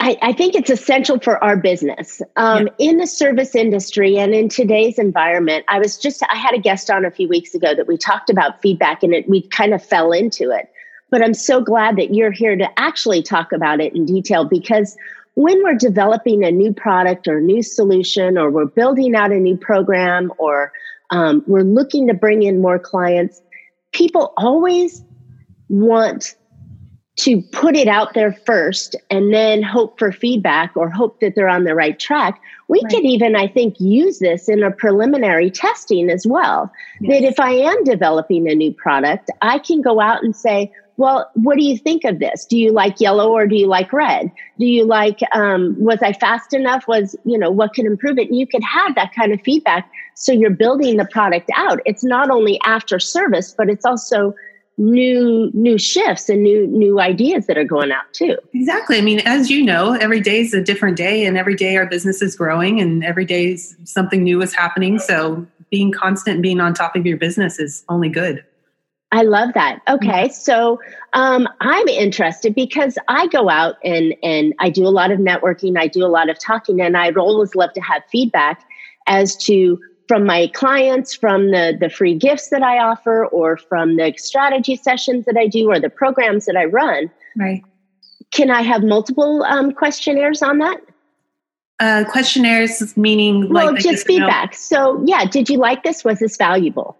I, 0.00 0.16
I 0.22 0.32
think 0.32 0.54
it's 0.54 0.70
essential 0.70 1.18
for 1.18 1.42
our 1.42 1.56
business 1.56 2.22
um, 2.36 2.68
yeah. 2.78 2.90
in 2.90 2.98
the 2.98 3.06
service 3.06 3.54
industry 3.54 4.16
and 4.16 4.32
in 4.32 4.48
today's 4.48 4.98
environment. 4.98 5.64
I 5.68 5.80
was 5.80 5.98
just, 5.98 6.22
I 6.30 6.36
had 6.36 6.54
a 6.54 6.58
guest 6.58 6.88
on 6.88 7.04
a 7.04 7.10
few 7.10 7.28
weeks 7.28 7.52
ago 7.54 7.74
that 7.74 7.88
we 7.88 7.96
talked 7.96 8.30
about 8.30 8.62
feedback 8.62 9.02
and 9.02 9.12
it, 9.12 9.28
we 9.28 9.42
kind 9.48 9.74
of 9.74 9.84
fell 9.84 10.12
into 10.12 10.50
it. 10.50 10.70
But 11.10 11.22
I'm 11.22 11.34
so 11.34 11.60
glad 11.60 11.96
that 11.96 12.14
you're 12.14 12.30
here 12.30 12.54
to 12.54 12.68
actually 12.78 13.22
talk 13.22 13.52
about 13.52 13.80
it 13.80 13.94
in 13.94 14.04
detail 14.04 14.44
because 14.44 14.96
when 15.38 15.62
we're 15.62 15.76
developing 15.76 16.42
a 16.42 16.50
new 16.50 16.72
product 16.72 17.28
or 17.28 17.40
new 17.40 17.62
solution, 17.62 18.36
or 18.36 18.50
we're 18.50 18.66
building 18.66 19.14
out 19.14 19.30
a 19.30 19.38
new 19.38 19.56
program, 19.56 20.32
or 20.36 20.72
um, 21.10 21.44
we're 21.46 21.62
looking 21.62 22.08
to 22.08 22.12
bring 22.12 22.42
in 22.42 22.60
more 22.60 22.76
clients, 22.76 23.40
people 23.92 24.32
always 24.36 25.04
want 25.68 26.34
to 27.18 27.40
put 27.52 27.76
it 27.76 27.86
out 27.86 28.14
there 28.14 28.32
first 28.32 28.96
and 29.10 29.32
then 29.32 29.62
hope 29.62 29.96
for 29.96 30.10
feedback 30.10 30.76
or 30.76 30.90
hope 30.90 31.20
that 31.20 31.36
they're 31.36 31.48
on 31.48 31.62
the 31.62 31.74
right 31.74 32.00
track. 32.00 32.40
We 32.66 32.80
right. 32.82 32.92
could 32.92 33.04
even, 33.04 33.36
I 33.36 33.46
think, 33.46 33.78
use 33.78 34.18
this 34.18 34.48
in 34.48 34.64
a 34.64 34.72
preliminary 34.72 35.52
testing 35.52 36.10
as 36.10 36.26
well. 36.26 36.68
Yes. 37.00 37.20
That 37.22 37.28
if 37.28 37.38
I 37.38 37.52
am 37.52 37.84
developing 37.84 38.50
a 38.50 38.56
new 38.56 38.72
product, 38.72 39.30
I 39.40 39.60
can 39.60 39.82
go 39.82 40.00
out 40.00 40.24
and 40.24 40.34
say, 40.34 40.72
well, 40.98 41.30
what 41.34 41.56
do 41.56 41.64
you 41.64 41.78
think 41.78 42.04
of 42.04 42.18
this? 42.18 42.44
Do 42.44 42.58
you 42.58 42.72
like 42.72 43.00
yellow 43.00 43.30
or 43.30 43.46
do 43.46 43.54
you 43.54 43.68
like 43.68 43.92
red? 43.92 44.32
Do 44.58 44.66
you 44.66 44.84
like, 44.84 45.20
um, 45.32 45.76
was 45.78 46.00
I 46.02 46.12
fast 46.12 46.52
enough? 46.52 46.88
Was, 46.88 47.14
you 47.24 47.38
know, 47.38 47.52
what 47.52 47.72
could 47.72 47.86
improve 47.86 48.18
it? 48.18 48.28
And 48.28 48.36
you 48.36 48.48
could 48.48 48.64
have 48.64 48.96
that 48.96 49.14
kind 49.14 49.32
of 49.32 49.40
feedback. 49.42 49.88
So 50.16 50.32
you're 50.32 50.50
building 50.50 50.96
the 50.96 51.06
product 51.06 51.50
out. 51.54 51.78
It's 51.86 52.02
not 52.02 52.30
only 52.30 52.60
after 52.64 52.98
service, 52.98 53.54
but 53.56 53.70
it's 53.70 53.84
also 53.84 54.34
new 54.76 55.50
new 55.54 55.78
shifts 55.78 56.28
and 56.28 56.42
new 56.42 56.66
new 56.66 57.00
ideas 57.00 57.46
that 57.46 57.58
are 57.58 57.64
going 57.64 57.90
out 57.90 58.04
too 58.12 58.36
exactly 58.54 58.96
i 58.96 59.00
mean 59.00 59.18
as 59.24 59.50
you 59.50 59.60
know 59.64 59.94
every 59.94 60.20
day 60.20 60.38
is 60.38 60.54
a 60.54 60.62
different 60.62 60.96
day 60.96 61.26
and 61.26 61.36
every 61.36 61.56
day 61.56 61.76
our 61.76 61.84
business 61.84 62.22
is 62.22 62.36
growing 62.36 62.80
and 62.80 63.02
every 63.02 63.24
day 63.24 63.56
something 63.56 64.22
new 64.22 64.40
is 64.40 64.54
happening 64.54 64.96
so 65.00 65.44
being 65.68 65.90
constant 65.90 66.40
being 66.42 66.60
on 66.60 66.72
top 66.72 66.94
of 66.94 67.04
your 67.04 67.16
business 67.16 67.58
is 67.58 67.82
only 67.88 68.08
good 68.08 68.44
I 69.10 69.22
love 69.22 69.54
that. 69.54 69.80
Okay, 69.88 70.28
so 70.28 70.80
um, 71.14 71.48
I'm 71.60 71.88
interested 71.88 72.54
because 72.54 72.98
I 73.08 73.26
go 73.28 73.48
out 73.48 73.76
and 73.82 74.14
and 74.22 74.54
I 74.58 74.68
do 74.68 74.86
a 74.86 74.90
lot 74.90 75.10
of 75.10 75.18
networking. 75.18 75.78
I 75.78 75.86
do 75.86 76.04
a 76.04 76.08
lot 76.08 76.28
of 76.28 76.38
talking, 76.38 76.80
and 76.82 76.96
I'd 76.96 77.16
always 77.16 77.54
love 77.54 77.72
to 77.72 77.80
have 77.80 78.02
feedback 78.10 78.64
as 79.06 79.34
to 79.44 79.80
from 80.08 80.26
my 80.26 80.48
clients, 80.48 81.14
from 81.14 81.50
the 81.52 81.76
the 81.80 81.88
free 81.88 82.14
gifts 82.14 82.50
that 82.50 82.62
I 82.62 82.78
offer, 82.78 83.24
or 83.26 83.56
from 83.56 83.96
the 83.96 84.12
strategy 84.18 84.76
sessions 84.76 85.24
that 85.24 85.38
I 85.38 85.46
do, 85.46 85.70
or 85.70 85.80
the 85.80 85.90
programs 85.90 86.44
that 86.44 86.56
I 86.56 86.66
run. 86.66 87.10
Right. 87.34 87.62
Can 88.30 88.50
I 88.50 88.60
have 88.60 88.82
multiple 88.82 89.42
um, 89.44 89.72
questionnaires 89.72 90.42
on 90.42 90.58
that? 90.58 90.80
Uh, 91.80 92.04
questionnaires 92.10 92.94
meaning 92.94 93.48
well, 93.48 93.72
like 93.72 93.82
just 93.82 94.06
feedback. 94.06 94.54
So 94.54 95.02
yeah, 95.06 95.24
did 95.24 95.48
you 95.48 95.56
like 95.56 95.82
this? 95.82 96.04
Was 96.04 96.18
this 96.18 96.36
valuable? 96.36 96.98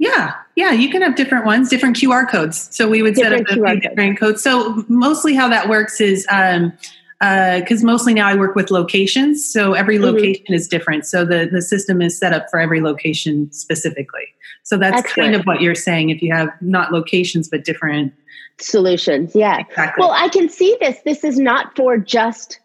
Yeah, 0.00 0.32
yeah, 0.56 0.72
you 0.72 0.88
can 0.88 1.02
have 1.02 1.14
different 1.14 1.44
ones, 1.44 1.68
different 1.68 1.94
QR 1.94 2.26
codes. 2.26 2.74
So 2.74 2.88
we 2.88 3.02
would 3.02 3.14
different 3.16 3.46
set 3.48 3.58
up 3.58 3.66
a 3.66 3.80
different 3.80 4.18
codes. 4.18 4.42
So 4.42 4.82
mostly 4.88 5.34
how 5.34 5.46
that 5.48 5.68
works 5.68 6.00
is 6.00 6.26
um, 6.30 6.72
because 7.20 7.82
uh, 7.82 7.86
mostly 7.86 8.14
now 8.14 8.26
I 8.26 8.34
work 8.34 8.54
with 8.54 8.70
locations, 8.70 9.46
so 9.46 9.74
every 9.74 9.96
mm-hmm. 9.96 10.06
location 10.06 10.44
mm-hmm. 10.44 10.54
is 10.54 10.68
different. 10.68 11.04
So 11.04 11.26
the 11.26 11.50
the 11.52 11.60
system 11.60 12.00
is 12.00 12.16
set 12.16 12.32
up 12.32 12.46
for 12.50 12.58
every 12.58 12.80
location 12.80 13.52
specifically. 13.52 14.24
So 14.62 14.78
that's 14.78 15.00
Excellent. 15.00 15.32
kind 15.32 15.34
of 15.34 15.44
what 15.44 15.60
you're 15.60 15.74
saying. 15.74 16.08
If 16.08 16.22
you 16.22 16.32
have 16.34 16.48
not 16.62 16.92
locations 16.92 17.50
but 17.50 17.66
different 17.66 18.14
solutions, 18.58 19.32
yeah. 19.34 19.58
Exactly. 19.58 20.00
Well, 20.00 20.12
I 20.12 20.30
can 20.30 20.48
see 20.48 20.78
this. 20.80 20.98
This 21.04 21.24
is 21.24 21.38
not 21.38 21.76
for 21.76 21.98
just 21.98 22.58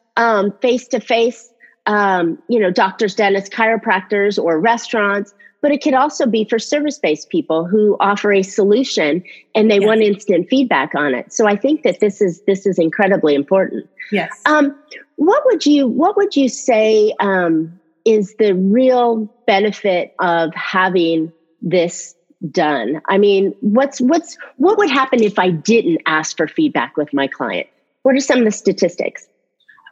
face 0.61 0.87
to 0.87 1.01
face, 1.01 1.51
you 1.85 2.59
know, 2.61 2.71
doctors, 2.71 3.13
dentists, 3.13 3.49
chiropractors, 3.53 4.41
or 4.41 4.57
restaurants 4.57 5.33
but 5.61 5.71
it 5.71 5.81
could 5.81 5.93
also 5.93 6.25
be 6.25 6.45
for 6.45 6.59
service 6.59 6.99
based 6.99 7.29
people 7.29 7.65
who 7.65 7.97
offer 7.99 8.31
a 8.31 8.43
solution 8.43 9.23
and 9.55 9.71
they 9.71 9.79
yes. 9.79 9.87
want 9.87 10.01
instant 10.01 10.47
feedback 10.49 10.93
on 10.95 11.13
it. 11.13 11.33
So 11.33 11.47
I 11.47 11.55
think 11.55 11.83
that 11.83 11.99
this 11.99 12.21
is 12.21 12.41
this 12.41 12.65
is 12.65 12.77
incredibly 12.77 13.35
important. 13.35 13.87
Yes. 14.11 14.29
Um, 14.45 14.77
what 15.15 15.43
would 15.45 15.65
you 15.65 15.87
what 15.87 16.15
would 16.17 16.35
you 16.35 16.49
say 16.49 17.13
um, 17.19 17.79
is 18.05 18.35
the 18.37 18.53
real 18.53 19.25
benefit 19.47 20.13
of 20.19 20.53
having 20.53 21.31
this 21.61 22.15
done? 22.51 23.01
I 23.07 23.17
mean, 23.17 23.55
what's 23.61 23.99
what's 24.01 24.37
what 24.57 24.77
would 24.77 24.89
happen 24.89 25.23
if 25.23 25.39
I 25.39 25.49
didn't 25.49 26.01
ask 26.05 26.37
for 26.37 26.47
feedback 26.47 26.97
with 26.97 27.13
my 27.13 27.27
client? 27.27 27.67
What 28.03 28.15
are 28.15 28.19
some 28.19 28.39
of 28.39 28.45
the 28.45 28.51
statistics? 28.51 29.27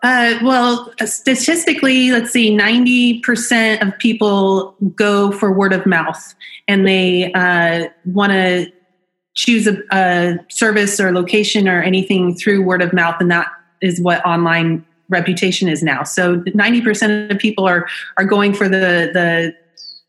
Uh, 0.04 0.38
well, 0.44 0.94
statistically, 1.06 2.12
let's 2.12 2.32
see, 2.32 2.52
90% 2.52 3.82
of 3.82 3.98
people 4.00 4.76
go 4.96 5.32
for 5.32 5.54
word 5.54 5.72
of 5.72 5.86
mouth 5.86 6.36
and 6.68 6.86
they 6.86 7.32
uh, 7.32 7.86
want 8.06 8.34
to 8.34 8.70
choose 9.34 9.66
a, 9.66 9.78
a, 9.94 10.38
service 10.50 11.00
or 11.00 11.14
location 11.14 11.70
or 11.70 11.82
anything 11.82 12.36
through 12.36 12.62
word 12.62 12.82
of 12.82 12.92
mouth. 12.92 13.16
And 13.22 13.32
that 13.32 13.48
is 13.82 14.02
what 14.02 14.24
online 14.26 14.86
reputation 15.08 15.70
is 15.70 15.82
now. 15.82 16.04
So 16.04 16.42
90% 16.42 17.32
of 17.32 17.38
people 17.38 17.66
are, 17.66 17.88
are 18.18 18.26
going 18.26 18.54
for 18.54 18.68
the, 18.68 19.10
the, 19.14 19.56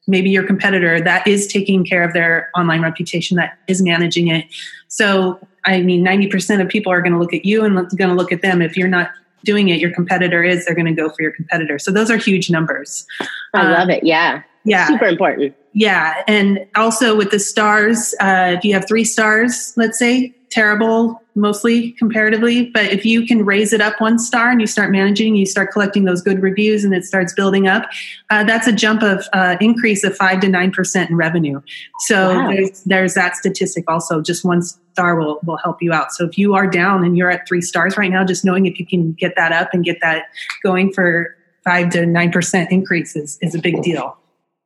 maybe 0.09 0.29
your 0.29 0.45
competitor 0.45 1.01
that 1.01 1.27
is 1.27 1.47
taking 1.47 1.85
care 1.85 2.03
of 2.03 2.13
their 2.13 2.51
online 2.57 2.83
reputation, 2.83 3.37
that 3.37 3.59
is 3.69 3.81
managing 3.81 4.27
it. 4.27 4.47
So, 4.89 5.39
I 5.65 5.83
mean, 5.83 6.05
90% 6.05 6.61
of 6.61 6.69
people 6.69 6.93
are 6.93 7.01
going 7.01 7.13
to 7.13 7.19
look 7.19 7.33
at 7.33 7.45
you 7.45 7.65
and 7.65 7.75
going 7.97 8.11
to 8.11 8.17
look 8.17 8.33
at 8.33 8.43
them. 8.43 8.61
If 8.61 8.77
you're 8.77 8.89
not 8.89 9.11
doing 9.45 9.69
it, 9.69 9.79
your 9.79 9.93
competitor 9.93 10.43
is, 10.43 10.65
they're 10.65 10.75
going 10.75 10.87
to 10.87 10.93
go 10.93 11.09
for 11.11 11.23
your 11.23 11.33
competitor. 11.33 11.79
So 11.79 11.93
those 11.93 12.11
are 12.11 12.17
huge 12.17 12.51
numbers. 12.51 13.07
I 13.55 13.61
um, 13.61 13.73
love 13.73 13.91
it. 13.91 14.05
Yeah. 14.05 14.43
Yeah. 14.65 14.87
Super 14.89 15.07
important. 15.07 15.55
Yeah. 15.75 16.23
And 16.27 16.67
also 16.75 17.15
with 17.17 17.31
the 17.31 17.39
stars, 17.39 18.15
uh, 18.21 18.57
if 18.57 18.65
you 18.65 18.73
have 18.73 18.87
three 18.89 19.05
stars, 19.05 19.75
let's 19.77 19.99
say, 19.99 20.35
terrible 20.55 21.21
mostly 21.35 21.91
comparatively 21.93 22.71
but 22.71 22.85
if 22.85 23.05
you 23.05 23.27
can 23.27 23.45
raise 23.45 23.73
it 23.73 23.81
up 23.81 24.01
one 24.01 24.21
star 24.21 24.51
and 24.51 24.61
you 24.61 24.69
start 24.69 24.93
managing 24.93 25.35
you 25.35 25.45
start 25.45 25.73
collecting 25.73 26.05
those 26.05 26.23
good 26.23 26.41
reviews 26.41 26.85
and 26.85 26.95
it 26.95 27.05
starts 27.05 27.35
building 27.35 27.67
up 27.67 27.91
uh, 28.31 28.45
that's 28.45 28.69
a 28.69 28.73
jump 28.73 29.03
of 29.03 29.27
uh, 29.33 29.57
increase 29.61 30.05
of 30.05 30.17
5 30.17 30.41
to 30.41 30.47
9% 30.47 31.11
in 31.11 31.17
revenue. 31.17 31.61
So 32.01 32.35
wow. 32.35 32.49
there's, 32.49 32.83
there's 32.85 33.15
that 33.15 33.37
statistic 33.37 33.85
also. 33.89 34.21
Just 34.21 34.45
one 34.45 34.63
star 34.63 35.17
will, 35.17 35.41
will 35.45 35.59
help 35.59 35.83
you 35.83 35.93
out. 35.93 36.13
So 36.13 36.25
if 36.25 36.39
you 36.39 36.55
are 36.55 36.67
down 36.67 37.05
and 37.05 37.17
you're 37.17 37.31
at 37.31 37.47
three 37.47 37.61
stars 37.61 37.97
right 37.97 38.11
now 38.11 38.25
just 38.25 38.45
knowing 38.45 38.67
if 38.67 38.79
you 38.79 38.87
can 38.87 39.13
get 39.13 39.35
that 39.37 39.53
up 39.53 39.71
and 39.73 39.85
get 39.85 39.99
that 40.01 40.27
going 40.63 40.93
for 40.93 41.37
5 41.65 41.91
to 41.91 41.99
9% 42.01 42.71
increases 42.71 43.39
is 43.43 43.55
a 43.55 43.59
big 43.59 43.83
deal. 43.83 44.17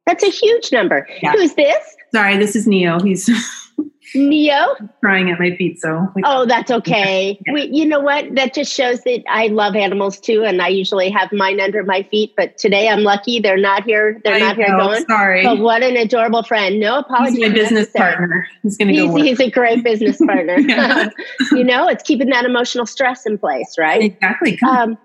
That's 0.06 0.24
a 0.24 0.30
huge 0.30 0.72
number. 0.72 1.06
Yeah. 1.22 1.32
who's 1.32 1.54
this? 1.54 1.96
Sorry 2.14 2.38
this 2.38 2.56
is 2.56 2.66
neo. 2.66 2.98
He's 3.00 3.28
Neo? 4.14 4.74
Crying 5.00 5.30
at 5.30 5.38
my 5.38 5.54
feet, 5.56 5.80
so. 5.80 6.06
oh, 6.24 6.46
that's 6.46 6.70
okay. 6.78 7.38
yeah. 7.46 7.52
we, 7.52 7.68
you 7.72 7.86
know 7.86 8.00
what? 8.00 8.34
That 8.34 8.54
just 8.54 8.72
shows 8.72 9.02
that 9.02 9.22
I 9.28 9.48
love 9.48 9.76
animals 9.76 10.18
too, 10.18 10.44
and 10.44 10.60
I 10.62 10.68
usually 10.68 11.10
have 11.10 11.32
mine 11.32 11.60
under 11.60 11.82
my 11.84 12.02
feet. 12.04 12.34
But 12.36 12.58
today 12.58 12.88
I'm 12.88 13.02
lucky 13.02 13.40
they're 13.40 13.56
not 13.56 13.84
here. 13.84 14.20
They're 14.24 14.34
I 14.34 14.38
not 14.38 14.58
know, 14.58 14.64
here 14.64 14.76
going. 14.76 15.06
Sorry. 15.06 15.44
But 15.44 15.58
what 15.58 15.82
an 15.82 15.96
adorable 15.96 16.42
friend. 16.42 16.80
No 16.80 16.98
apologies. 16.98 17.36
He's 17.36 17.48
my 17.48 17.54
business 17.54 17.90
partner. 17.90 18.48
He's 18.62 18.76
going 18.76 18.88
to 18.88 18.94
go. 18.94 19.12
Work. 19.12 19.22
He's 19.22 19.40
a 19.40 19.50
great 19.50 19.84
business 19.84 20.18
partner. 20.18 20.58
you 21.52 21.64
know, 21.64 21.88
it's 21.88 22.02
keeping 22.02 22.28
that 22.30 22.44
emotional 22.44 22.86
stress 22.86 23.26
in 23.26 23.38
place, 23.38 23.76
right? 23.78 24.02
Exactly. 24.02 24.58
Um, 24.66 24.98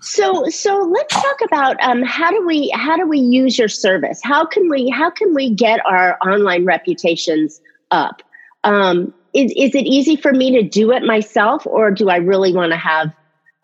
so, 0.00 0.48
so 0.48 0.90
let's 0.92 1.14
talk 1.14 1.40
about 1.44 1.76
um, 1.82 2.02
how 2.02 2.30
do 2.30 2.46
we 2.46 2.70
how 2.74 2.96
do 2.96 3.06
we 3.06 3.18
use 3.18 3.58
your 3.58 3.68
service? 3.68 4.20
How 4.22 4.44
can 4.44 4.68
we 4.68 4.88
how 4.88 5.10
can 5.10 5.34
we 5.34 5.50
get 5.54 5.84
our 5.86 6.18
online 6.24 6.64
reputations 6.64 7.60
up? 7.90 8.22
Um, 8.68 9.14
is, 9.32 9.52
is 9.56 9.74
it 9.74 9.86
easy 9.86 10.16
for 10.16 10.32
me 10.32 10.50
to 10.52 10.62
do 10.62 10.92
it 10.92 11.02
myself 11.02 11.66
or 11.66 11.90
do 11.90 12.10
I 12.10 12.16
really 12.16 12.52
want 12.52 12.72
to 12.72 12.78
have 12.78 13.12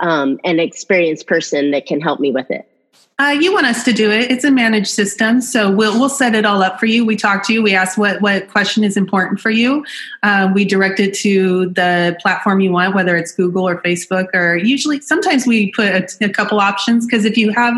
um, 0.01 0.41
an 0.45 0.59
experienced 0.59 1.27
person 1.27 1.71
that 1.73 1.87
can 1.87 2.01
help 2.01 2.21
me 2.21 2.33
with 2.33 2.51
it? 2.51 2.69
Uh, 3.21 3.37
you 3.39 3.53
want 3.53 3.65
us 3.65 3.85
to 3.85 3.93
do 3.93 4.11
it. 4.11 4.29
It's 4.29 4.43
a 4.43 4.51
managed 4.51 4.89
system, 4.89 5.41
so 5.41 5.71
we'll 5.71 5.97
we'll 6.01 6.09
set 6.09 6.35
it 6.35 6.45
all 6.45 6.65
up 6.65 6.81
for 6.81 6.87
you. 6.87 7.07
We 7.07 7.15
talk 7.15 7.47
to 7.47 7.53
you. 7.53 7.63
We 7.63 7.73
ask 7.73 7.97
what 7.97 8.21
what 8.21 8.49
question 8.49 8.83
is 8.83 8.97
important 8.97 9.39
for 9.39 9.51
you. 9.51 9.85
Uh, 10.25 10.51
we 10.53 10.65
direct 10.65 10.99
it 10.99 11.15
to 11.19 11.67
the 11.71 12.17
platform 12.21 12.59
you 12.59 12.73
want, 12.73 12.93
whether 12.93 13.17
it's 13.17 13.31
Google 13.31 13.69
or 13.69 13.81
Facebook, 13.83 14.35
or 14.35 14.57
usually 14.57 15.01
sometimes 15.01 15.47
we 15.47 15.71
put 15.71 15.87
a, 15.87 16.09
a 16.25 16.29
couple 16.29 16.59
options 16.59 17.07
because 17.07 17.25
if 17.25 17.37
you 17.37 17.53
have 17.53 17.75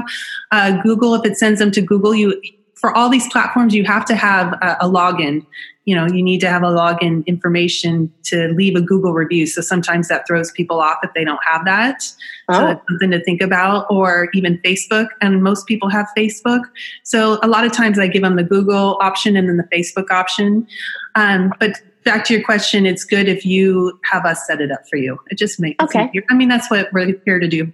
uh, 0.53 0.81
Google, 0.81 1.15
if 1.15 1.27
it 1.27 1.37
sends 1.37 1.59
them 1.59 1.71
to 1.73 1.83
Google, 1.83 2.15
you 2.15 2.41
for 2.75 2.97
all 2.97 3.11
these 3.11 3.29
platforms 3.29 3.75
you 3.75 3.85
have 3.85 4.07
to 4.07 4.15
have 4.15 4.55
a, 4.63 4.79
a 4.81 4.89
login 4.89 5.45
you 5.87 5.95
know 5.95 6.07
you 6.07 6.23
need 6.23 6.41
to 6.41 6.51
have 6.51 6.63
a 6.63 6.67
login 6.67 7.25
information 7.27 8.13
to 8.25 8.49
leave 8.49 8.77
a 8.77 8.81
google 8.81 9.15
review. 9.15 9.47
So 9.47 9.63
sometimes 9.63 10.09
that 10.09 10.27
throws 10.27 10.51
people 10.51 10.81
off 10.81 10.99
if 11.03 11.11
they 11.15 11.25
don't 11.25 11.43
have 11.51 11.65
that. 11.65 12.03
Oh. 12.49 12.55
so 12.55 12.67
that's 12.67 12.83
something 12.91 13.11
to 13.13 13.25
think 13.25 13.41
about. 13.41 13.87
Or 13.89 14.29
even 14.35 14.59
facebook 14.59 15.07
and 15.23 15.43
most 15.43 15.67
people 15.67 15.89
have 15.89 16.07
facebook. 16.19 16.63
So 17.05 17.39
a 17.43 17.49
lot 17.49 17.65
of 17.65 17.73
times 17.73 17.99
i 17.99 18.09
give 18.09 18.23
them 18.23 18.37
the 18.37 18.45
google 18.45 18.99
option 19.01 19.37
and 19.37 19.49
then 19.49 19.57
the 19.57 19.77
facebook 19.77 20.11
option. 20.11 20.67
Um, 21.15 21.53
but 21.59 21.81
back 22.05 22.25
to 22.25 22.35
your 22.35 22.45
question 22.45 22.87
it's 22.87 23.03
good 23.03 23.27
if 23.29 23.45
you 23.45 23.99
have 24.05 24.27
us 24.27 24.47
set 24.47 24.61
it 24.61 24.71
up 24.71 24.81
for 24.91 24.97
you. 24.97 25.19
It 25.31 25.39
just 25.39 25.61
makes 25.61 25.83
okay. 25.85 26.11
i 26.29 26.35
mean 26.35 26.49
that's 26.49 26.71
what 26.71 26.93
we're 26.93 27.15
here 27.25 27.39
to 27.39 27.49
do. 27.49 27.73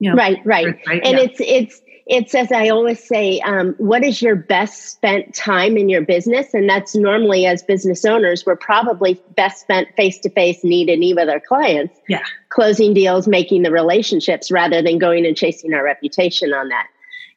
You 0.00 0.10
know, 0.10 0.16
right. 0.16 0.38
right, 0.44 0.80
right? 0.88 1.00
and 1.04 1.16
yeah. 1.16 1.24
it's 1.24 1.36
it's 1.38 1.81
it's 2.06 2.34
as 2.34 2.50
I 2.50 2.68
always 2.68 3.02
say, 3.02 3.40
um, 3.40 3.74
what 3.78 4.04
is 4.04 4.20
your 4.20 4.34
best 4.34 4.90
spent 4.90 5.34
time 5.34 5.76
in 5.76 5.88
your 5.88 6.02
business? 6.02 6.52
And 6.52 6.68
that's 6.68 6.94
normally 6.94 7.46
as 7.46 7.62
business 7.62 8.04
owners, 8.04 8.44
we're 8.44 8.56
probably 8.56 9.20
best 9.36 9.60
spent 9.60 9.88
face 9.96 10.18
to 10.20 10.30
face, 10.30 10.64
knee 10.64 10.84
to 10.86 10.96
knee 10.96 11.14
with 11.14 11.28
our 11.28 11.40
clients. 11.40 11.98
Yeah. 12.08 12.22
Closing 12.48 12.92
deals, 12.92 13.28
making 13.28 13.62
the 13.62 13.70
relationships 13.70 14.50
rather 14.50 14.82
than 14.82 14.98
going 14.98 15.24
and 15.24 15.36
chasing 15.36 15.72
our 15.74 15.84
reputation 15.84 16.52
on 16.52 16.68
that. 16.68 16.88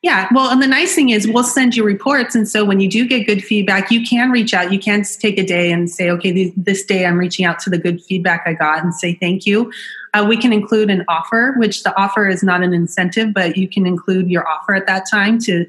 Yeah, 0.06 0.28
well, 0.36 0.52
and 0.52 0.62
the 0.62 0.68
nice 0.68 0.94
thing 0.94 1.10
is 1.10 1.28
we'll 1.28 1.44
send 1.44 1.76
you 1.76 1.84
reports. 1.84 2.36
And 2.36 2.48
so 2.48 2.64
when 2.64 2.80
you 2.80 2.88
do 2.88 3.08
get 3.08 3.26
good 3.26 3.44
feedback, 3.44 3.90
you 3.90 4.06
can 4.06 4.30
reach 4.30 4.54
out. 4.54 4.72
You 4.72 4.78
can 4.78 5.04
take 5.04 5.40
a 5.40 5.44
day 5.44 5.72
and 5.72 5.90
say, 5.90 6.12
okay, 6.12 6.54
this 6.56 6.86
day 6.86 7.08
I'm 7.08 7.18
reaching 7.18 7.44
out 7.44 7.58
to 7.62 7.72
the 7.72 7.80
good 7.80 8.04
feedback 8.04 8.44
I 8.46 8.54
got 8.54 8.84
and 8.84 8.94
say 8.94 9.16
thank 9.16 9.48
you. 9.48 9.72
Uh, 10.16 10.24
we 10.24 10.38
can 10.38 10.54
include 10.54 10.90
an 10.90 11.04
offer, 11.10 11.56
which 11.58 11.84
the 11.84 11.94
offer 12.00 12.26
is 12.26 12.42
not 12.42 12.64
an 12.64 12.74
incentive, 12.74 13.34
but 13.34 13.58
you 13.58 13.68
can 13.68 13.86
include 13.86 14.30
your 14.32 14.48
offer 14.48 14.74
at 14.74 14.88
that 14.88 15.04
time 15.12 15.38
to 15.40 15.66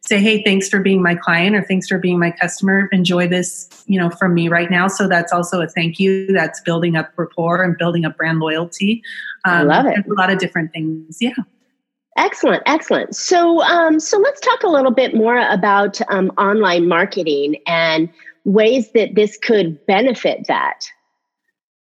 say, 0.00 0.18
hey, 0.18 0.42
thanks 0.42 0.70
for 0.70 0.80
being 0.80 1.02
my 1.02 1.14
client 1.14 1.54
or 1.54 1.62
thanks 1.62 1.86
for 1.86 1.98
being 1.98 2.18
my 2.18 2.30
customer. 2.30 2.88
Enjoy 2.92 3.28
this, 3.28 3.84
you 3.86 4.00
know, 4.00 4.08
from 4.08 4.32
me 4.32 4.48
right 4.48 4.70
now. 4.70 4.88
So 4.88 5.06
that's 5.06 5.34
also 5.34 5.60
a 5.60 5.68
thank 5.68 6.00
you. 6.00 6.26
That's 6.28 6.60
building 6.62 6.96
up 6.96 7.12
rapport 7.16 7.62
and 7.62 7.76
building 7.76 8.06
up 8.06 8.16
brand 8.16 8.40
loyalty. 8.40 9.02
Um, 9.44 9.52
I 9.52 9.62
love 9.62 9.86
it. 9.86 10.06
A 10.06 10.14
lot 10.14 10.30
of 10.30 10.38
different 10.38 10.72
things. 10.72 11.18
Yeah. 11.20 11.34
Excellent, 12.16 12.62
excellent. 12.64 13.14
So, 13.14 13.60
um, 13.62 14.00
so 14.00 14.18
let's 14.18 14.40
talk 14.40 14.62
a 14.62 14.68
little 14.68 14.90
bit 14.90 15.14
more 15.14 15.38
about 15.48 16.00
um, 16.08 16.30
online 16.38 16.88
marketing 16.88 17.56
and 17.66 18.08
ways 18.44 18.92
that 18.92 19.14
this 19.14 19.36
could 19.36 19.84
benefit 19.84 20.46
that 20.48 20.86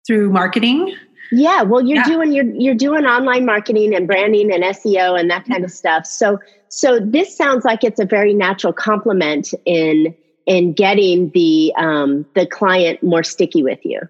through 0.08 0.32
marketing. 0.32 0.96
Yeah, 1.32 1.62
well, 1.62 1.86
you're 1.86 1.98
yeah. 1.98 2.06
doing 2.06 2.32
you're 2.34 2.46
you're 2.46 2.76
doing 2.76 3.06
online 3.06 3.46
marketing 3.46 3.96
and 3.96 4.08
branding 4.08 4.52
and 4.52 4.64
SEO 4.64 5.20
and 5.20 5.30
that 5.30 5.46
kind 5.46 5.64
of 5.64 5.72
stuff. 5.72 6.06
So, 6.06 6.40
so 6.70 7.00
this 7.00 7.36
sounds 7.36 7.66
like 7.66 7.84
it's 7.84 8.00
a 8.00 8.06
very 8.06 8.34
natural 8.34 8.74
complement 8.74 9.54
in 9.66 10.16
in 10.46 10.74
getting 10.74 11.30
the 11.32 11.74
um, 11.78 12.26
the 12.34 12.48
client 12.48 13.04
more 13.04 13.24
sticky 13.24 13.64
with 13.64 13.80
you. 13.84 14.02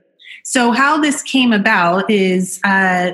So, 0.44 0.72
how 0.72 0.98
this 0.98 1.22
came 1.22 1.52
about 1.52 2.10
is. 2.10 2.60
Uh, 2.64 3.12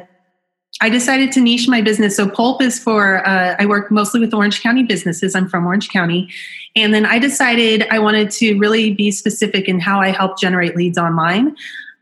I 0.81 0.89
decided 0.89 1.31
to 1.31 1.41
niche 1.41 1.69
my 1.69 1.81
business. 1.81 2.17
So 2.17 2.29
Pulp 2.29 2.61
is 2.61 2.77
for, 2.77 3.25
uh, 3.25 3.55
I 3.57 3.65
work 3.65 3.91
mostly 3.91 4.19
with 4.19 4.33
Orange 4.33 4.61
County 4.61 4.83
businesses. 4.83 5.33
I'm 5.33 5.47
from 5.47 5.65
Orange 5.65 5.87
County. 5.87 6.29
And 6.75 6.93
then 6.93 7.05
I 7.05 7.17
decided 7.17 7.87
I 7.89 7.99
wanted 7.99 8.29
to 8.31 8.57
really 8.57 8.93
be 8.93 9.09
specific 9.11 9.69
in 9.69 9.79
how 9.79 10.01
I 10.01 10.09
help 10.09 10.37
generate 10.37 10.75
leads 10.75 10.97
online. 10.97 11.55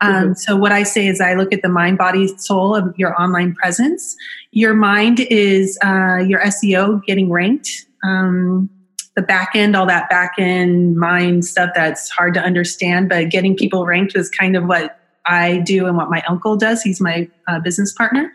Um, 0.04 0.14
mm-hmm. 0.14 0.32
So 0.34 0.56
what 0.56 0.72
I 0.72 0.82
say 0.82 1.06
is 1.06 1.20
I 1.20 1.34
look 1.34 1.52
at 1.52 1.62
the 1.62 1.68
mind, 1.68 1.98
body, 1.98 2.28
soul 2.38 2.74
of 2.74 2.94
your 2.98 3.20
online 3.20 3.54
presence. 3.54 4.16
Your 4.52 4.74
mind 4.74 5.20
is 5.20 5.78
uh, 5.82 6.18
your 6.18 6.40
SEO 6.40 7.02
getting 7.04 7.30
ranked. 7.30 7.86
Um, 8.02 8.68
the 9.16 9.22
back 9.22 9.52
end, 9.54 9.76
all 9.76 9.86
that 9.86 10.10
back 10.10 10.32
end 10.38 10.96
mind 10.96 11.44
stuff 11.44 11.70
that's 11.74 12.10
hard 12.10 12.34
to 12.34 12.40
understand, 12.40 13.08
but 13.08 13.30
getting 13.30 13.56
people 13.56 13.86
ranked 13.86 14.16
was 14.16 14.28
kind 14.28 14.56
of 14.56 14.64
what 14.64 14.98
I 15.26 15.58
do 15.58 15.86
and 15.86 15.96
what 15.96 16.10
my 16.10 16.22
uncle 16.28 16.56
does. 16.56 16.82
He's 16.82 17.00
my 17.00 17.28
uh, 17.46 17.60
business 17.60 17.92
partner. 17.92 18.32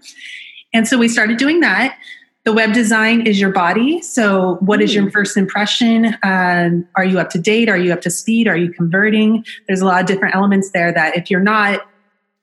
And 0.74 0.88
so 0.88 0.98
we 0.98 1.08
started 1.08 1.38
doing 1.38 1.60
that. 1.60 1.98
The 2.50 2.56
web 2.56 2.74
design 2.74 3.28
is 3.28 3.40
your 3.40 3.52
body. 3.52 4.02
So, 4.02 4.56
what 4.62 4.82
is 4.82 4.96
your 4.96 5.04
hmm. 5.04 5.12
first 5.12 5.38
impression? 5.38 6.18
Um, 6.24 6.88
are 6.96 7.06
you 7.06 7.20
up 7.20 7.30
to 7.30 7.38
date? 7.38 7.70
Are 7.70 7.78
you 7.78 7.94
up 7.94 8.02
to 8.02 8.10
speed? 8.10 8.48
Are 8.48 8.58
you 8.58 8.72
converting? 8.72 9.46
There's 9.68 9.82
a 9.82 9.86
lot 9.86 10.02
of 10.02 10.08
different 10.08 10.34
elements 10.34 10.72
there 10.72 10.92
that 10.92 11.16
if 11.16 11.30
you're 11.30 11.42
not, 11.42 11.88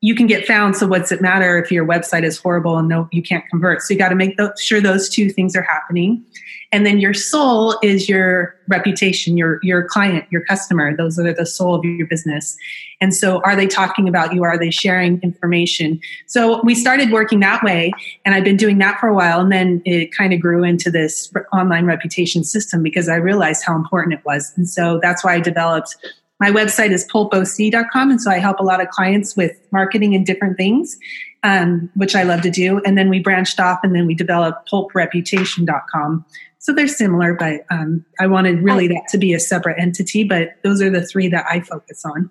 you 0.00 0.14
can 0.14 0.26
get 0.26 0.46
found. 0.46 0.76
So, 0.76 0.86
what's 0.86 1.10
it 1.10 1.20
matter 1.20 1.58
if 1.58 1.70
your 1.70 1.86
website 1.86 2.24
is 2.24 2.38
horrible 2.38 2.78
and 2.78 2.88
no, 2.88 3.08
you 3.12 3.22
can't 3.22 3.44
convert? 3.48 3.82
So, 3.82 3.94
you 3.94 3.98
got 3.98 4.10
to 4.10 4.14
make 4.14 4.38
sure 4.58 4.80
those 4.80 5.08
two 5.08 5.30
things 5.30 5.56
are 5.56 5.62
happening. 5.62 6.24
And 6.72 6.84
then 6.84 6.98
your 6.98 7.14
soul 7.14 7.78
is 7.82 8.08
your 8.08 8.54
reputation, 8.68 9.36
your, 9.36 9.60
your 9.62 9.84
client, 9.84 10.26
your 10.30 10.44
customer. 10.44 10.96
Those 10.96 11.18
are 11.18 11.32
the 11.32 11.46
soul 11.46 11.74
of 11.76 11.84
your 11.84 12.06
business. 12.06 12.56
And 13.00 13.14
so 13.14 13.40
are 13.44 13.54
they 13.54 13.66
talking 13.66 14.08
about 14.08 14.34
you? 14.34 14.42
Are 14.42 14.58
they 14.58 14.70
sharing 14.70 15.20
information? 15.22 16.00
So 16.26 16.60
we 16.64 16.74
started 16.74 17.12
working 17.12 17.40
that 17.40 17.62
way 17.62 17.92
and 18.24 18.34
I've 18.34 18.44
been 18.44 18.56
doing 18.56 18.78
that 18.78 18.98
for 18.98 19.08
a 19.08 19.14
while. 19.14 19.40
And 19.40 19.52
then 19.52 19.82
it 19.84 20.12
kind 20.12 20.32
of 20.32 20.40
grew 20.40 20.64
into 20.64 20.90
this 20.90 21.32
online 21.52 21.86
reputation 21.86 22.42
system 22.42 22.82
because 22.82 23.08
I 23.08 23.16
realized 23.16 23.64
how 23.64 23.76
important 23.76 24.14
it 24.14 24.24
was. 24.24 24.52
And 24.56 24.68
so 24.68 24.98
that's 25.00 25.22
why 25.22 25.34
I 25.34 25.40
developed 25.40 25.96
my 26.40 26.50
website 26.50 26.90
is 26.90 27.06
pulpoc.com. 27.10 28.10
And 28.10 28.20
so 28.20 28.30
I 28.30 28.38
help 28.38 28.60
a 28.60 28.64
lot 28.64 28.80
of 28.80 28.88
clients 28.88 29.36
with 29.36 29.52
marketing 29.72 30.14
and 30.14 30.26
different 30.26 30.56
things, 30.56 30.96
um, 31.42 31.90
which 31.94 32.14
I 32.14 32.24
love 32.24 32.42
to 32.42 32.50
do. 32.50 32.80
And 32.84 32.98
then 32.98 33.08
we 33.08 33.20
branched 33.20 33.58
off 33.58 33.80
and 33.82 33.94
then 33.94 34.06
we 34.06 34.14
developed 34.14 34.70
pulpreputation.com, 34.70 36.24
so 36.66 36.72
they're 36.72 36.88
similar, 36.88 37.32
but 37.32 37.64
um, 37.70 38.04
I 38.18 38.26
wanted 38.26 38.60
really 38.60 38.88
that 38.88 39.06
to 39.10 39.18
be 39.18 39.32
a 39.34 39.38
separate 39.38 39.78
entity. 39.78 40.24
But 40.24 40.56
those 40.64 40.82
are 40.82 40.90
the 40.90 41.06
three 41.06 41.28
that 41.28 41.46
I 41.48 41.60
focus 41.60 42.04
on. 42.04 42.28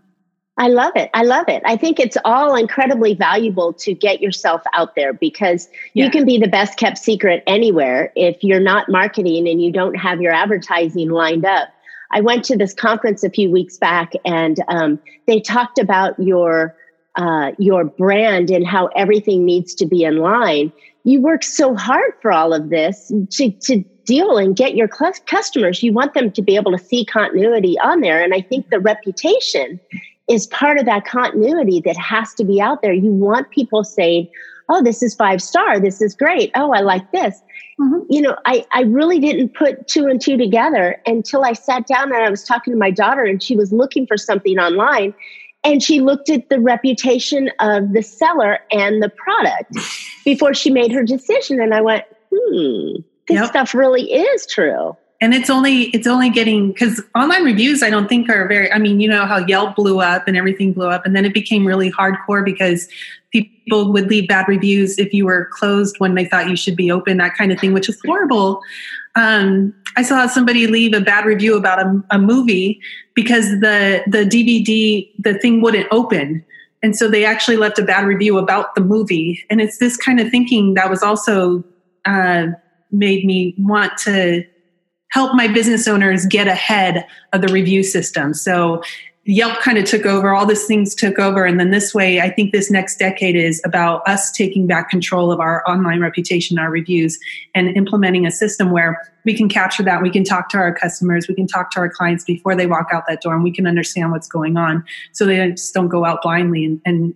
I 0.57 0.67
love 0.67 0.91
it. 0.97 1.09
I 1.13 1.23
love 1.23 1.47
it. 1.47 1.63
I 1.65 1.77
think 1.77 2.01
it's 2.01 2.17
all 2.25 2.53
incredibly 2.53 3.13
valuable 3.13 3.71
to 3.73 3.93
get 3.93 4.19
yourself 4.19 4.61
out 4.73 4.93
there 4.95 5.13
because 5.13 5.69
yeah. 5.93 6.03
you 6.03 6.11
can 6.11 6.25
be 6.25 6.37
the 6.37 6.49
best 6.49 6.77
kept 6.77 6.97
secret 6.97 7.43
anywhere 7.47 8.11
if 8.17 8.43
you're 8.43 8.59
not 8.59 8.89
marketing 8.89 9.47
and 9.47 9.61
you 9.61 9.71
don't 9.71 9.95
have 9.95 10.19
your 10.19 10.33
advertising 10.33 11.11
lined 11.11 11.45
up. 11.45 11.69
I 12.11 12.21
went 12.21 12.43
to 12.45 12.57
this 12.57 12.73
conference 12.73 13.23
a 13.23 13.29
few 13.29 13.49
weeks 13.51 13.77
back 13.77 14.13
and 14.25 14.57
um, 14.67 14.99
they 15.27 15.39
talked 15.39 15.79
about 15.79 16.17
your 16.19 16.75
uh, 17.15 17.51
your 17.57 17.85
brand 17.85 18.49
and 18.49 18.67
how 18.67 18.87
everything 18.87 19.45
needs 19.45 19.73
to 19.75 19.85
be 19.85 20.03
in 20.03 20.17
line. 20.17 20.71
You 21.05 21.21
work 21.21 21.43
so 21.43 21.75
hard 21.75 22.11
for 22.21 22.31
all 22.31 22.53
of 22.53 22.69
this 22.69 23.11
to, 23.31 23.51
to 23.51 23.83
deal 24.05 24.37
and 24.37 24.55
get 24.55 24.75
your 24.75 24.87
customers. 24.87 25.81
You 25.81 25.93
want 25.93 26.13
them 26.13 26.31
to 26.31 26.41
be 26.41 26.55
able 26.55 26.71
to 26.71 26.77
see 26.77 27.05
continuity 27.05 27.79
on 27.79 28.01
there. 28.01 28.21
And 28.21 28.33
I 28.33 28.41
think 28.41 28.69
the 28.69 28.79
reputation 28.79 29.79
is 30.27 30.47
part 30.47 30.77
of 30.77 30.85
that 30.85 31.05
continuity 31.05 31.81
that 31.85 31.97
has 31.97 32.33
to 32.35 32.43
be 32.43 32.59
out 32.59 32.81
there. 32.81 32.93
You 32.93 33.11
want 33.11 33.49
people 33.51 33.83
saying, 33.83 34.27
Oh, 34.69 34.83
this 34.83 35.03
is 35.03 35.15
five 35.15 35.41
star. 35.41 35.79
This 35.79 36.01
is 36.01 36.15
great. 36.15 36.51
Oh, 36.55 36.71
I 36.71 36.81
like 36.81 37.11
this. 37.11 37.41
Mm-hmm. 37.79 37.99
You 38.09 38.21
know, 38.21 38.37
I, 38.45 38.65
I 38.71 38.81
really 38.81 39.19
didn't 39.19 39.53
put 39.53 39.87
two 39.87 40.07
and 40.07 40.21
two 40.21 40.37
together 40.37 41.01
until 41.05 41.43
I 41.43 41.53
sat 41.53 41.87
down 41.87 42.13
and 42.13 42.23
I 42.23 42.29
was 42.29 42.43
talking 42.43 42.73
to 42.73 42.79
my 42.79 42.91
daughter 42.91 43.23
and 43.23 43.41
she 43.43 43.55
was 43.55 43.71
looking 43.71 44.07
for 44.07 44.17
something 44.17 44.57
online 44.57 45.13
and 45.63 45.83
she 45.83 45.99
looked 45.99 46.29
at 46.29 46.49
the 46.49 46.59
reputation 46.59 47.49
of 47.59 47.93
the 47.93 48.01
seller 48.01 48.59
and 48.71 49.03
the 49.03 49.09
product 49.09 49.75
before 50.25 50.53
she 50.53 50.69
made 50.69 50.91
her 50.91 51.03
decision. 51.03 51.59
And 51.59 51.73
I 51.73 51.81
went, 51.81 52.05
hmm, 52.33 53.01
this 53.27 53.35
yep. 53.35 53.47
stuff 53.47 53.73
really 53.73 54.13
is 54.13 54.45
true 54.45 54.95
and 55.21 55.33
it's 55.33 55.49
only 55.49 55.83
it's 55.89 56.07
only 56.07 56.29
getting 56.29 56.71
because 56.71 57.01
online 57.15 57.43
reviews 57.43 57.81
i 57.81 57.89
don't 57.89 58.07
think 58.07 58.29
are 58.29 58.47
very 58.47 58.71
i 58.71 58.77
mean 58.77 58.99
you 58.99 59.07
know 59.07 59.25
how 59.25 59.37
yelp 59.37 59.75
blew 59.75 59.99
up 60.01 60.27
and 60.27 60.35
everything 60.35 60.73
blew 60.73 60.87
up 60.87 61.05
and 61.05 61.15
then 61.15 61.25
it 61.25 61.33
became 61.33 61.65
really 61.65 61.91
hardcore 61.91 62.43
because 62.43 62.87
people 63.31 63.91
would 63.91 64.07
leave 64.09 64.27
bad 64.27 64.47
reviews 64.47 64.97
if 64.97 65.13
you 65.13 65.25
were 65.25 65.49
closed 65.51 65.95
when 65.99 66.15
they 66.15 66.25
thought 66.25 66.49
you 66.49 66.55
should 66.55 66.75
be 66.75 66.91
open 66.91 67.17
that 67.17 67.35
kind 67.35 67.51
of 67.51 67.59
thing 67.59 67.73
which 67.73 67.89
is 67.89 67.99
horrible. 68.05 68.61
Um, 69.15 69.73
i 69.97 70.01
saw 70.01 70.27
somebody 70.27 70.67
leave 70.67 70.93
a 70.93 70.99
bad 70.99 71.25
review 71.25 71.57
about 71.57 71.79
a, 71.79 72.03
a 72.11 72.19
movie 72.19 72.81
because 73.13 73.45
the 73.61 74.03
the 74.07 74.25
dvd 74.25 75.11
the 75.19 75.37
thing 75.39 75.61
wouldn't 75.61 75.87
open. 75.91 76.43
And 76.83 76.95
so 76.95 77.07
they 77.07 77.25
actually 77.25 77.57
left 77.57 77.79
a 77.79 77.83
bad 77.83 78.05
review 78.05 78.37
about 78.37 78.75
the 78.75 78.81
movie. 78.81 79.43
And 79.49 79.59
it's 79.59 79.79
this 79.79 79.97
kind 79.97 80.19
of 80.19 80.29
thinking 80.29 80.75
that 80.75 80.87
was 80.87 81.01
also 81.01 81.63
uh, 82.05 82.47
made 82.91 83.25
me 83.25 83.55
want 83.57 83.97
to 83.99 84.45
help 85.15 85.33
my 85.33 85.47
business 85.47 85.87
owners 85.87 86.25
get 86.25 86.45
ahead 86.45 87.07
of 87.31 87.39
the 87.39 87.47
review 87.47 87.83
system. 87.83 88.33
So 88.33 88.81
Yelp 89.23 89.59
kind 89.59 89.77
of 89.77 89.85
took 89.85 90.05
over, 90.05 90.35
all 90.35 90.45
these 90.45 90.65
things 90.65 90.93
took 90.93 91.19
over. 91.19 91.45
And 91.45 91.57
then 91.57 91.71
this 91.71 91.95
way, 91.95 92.19
I 92.19 92.29
think 92.29 92.51
this 92.51 92.69
next 92.69 92.97
decade 92.97 93.37
is 93.37 93.61
about 93.63 94.05
us 94.05 94.29
taking 94.33 94.67
back 94.67 94.89
control 94.89 95.31
of 95.31 95.39
our 95.39 95.63
online 95.69 96.01
reputation, 96.01 96.59
our 96.59 96.69
reviews, 96.69 97.17
and 97.55 97.69
implementing 97.77 98.25
a 98.25 98.29
system 98.29 98.71
where 98.71 99.01
we 99.23 99.33
can 99.33 99.47
capture 99.47 99.83
that. 99.83 100.01
We 100.01 100.11
can 100.11 100.25
talk 100.25 100.49
to 100.49 100.57
our 100.57 100.75
customers, 100.75 101.29
we 101.29 101.33
can 101.33 101.47
talk 101.47 101.71
to 101.71 101.79
our 101.79 101.89
clients 101.89 102.25
before 102.25 102.53
they 102.53 102.67
walk 102.67 102.89
out 102.91 103.05
that 103.07 103.21
door, 103.21 103.35
and 103.35 103.43
we 103.43 103.53
can 103.53 103.65
understand 103.65 104.11
what's 104.11 104.27
going 104.27 104.57
on 104.57 104.83
so 105.13 105.25
they 105.25 105.49
just 105.51 105.73
don't 105.73 105.87
go 105.87 106.03
out 106.03 106.23
blindly 106.23 106.65
and, 106.65 106.81
and 106.83 107.15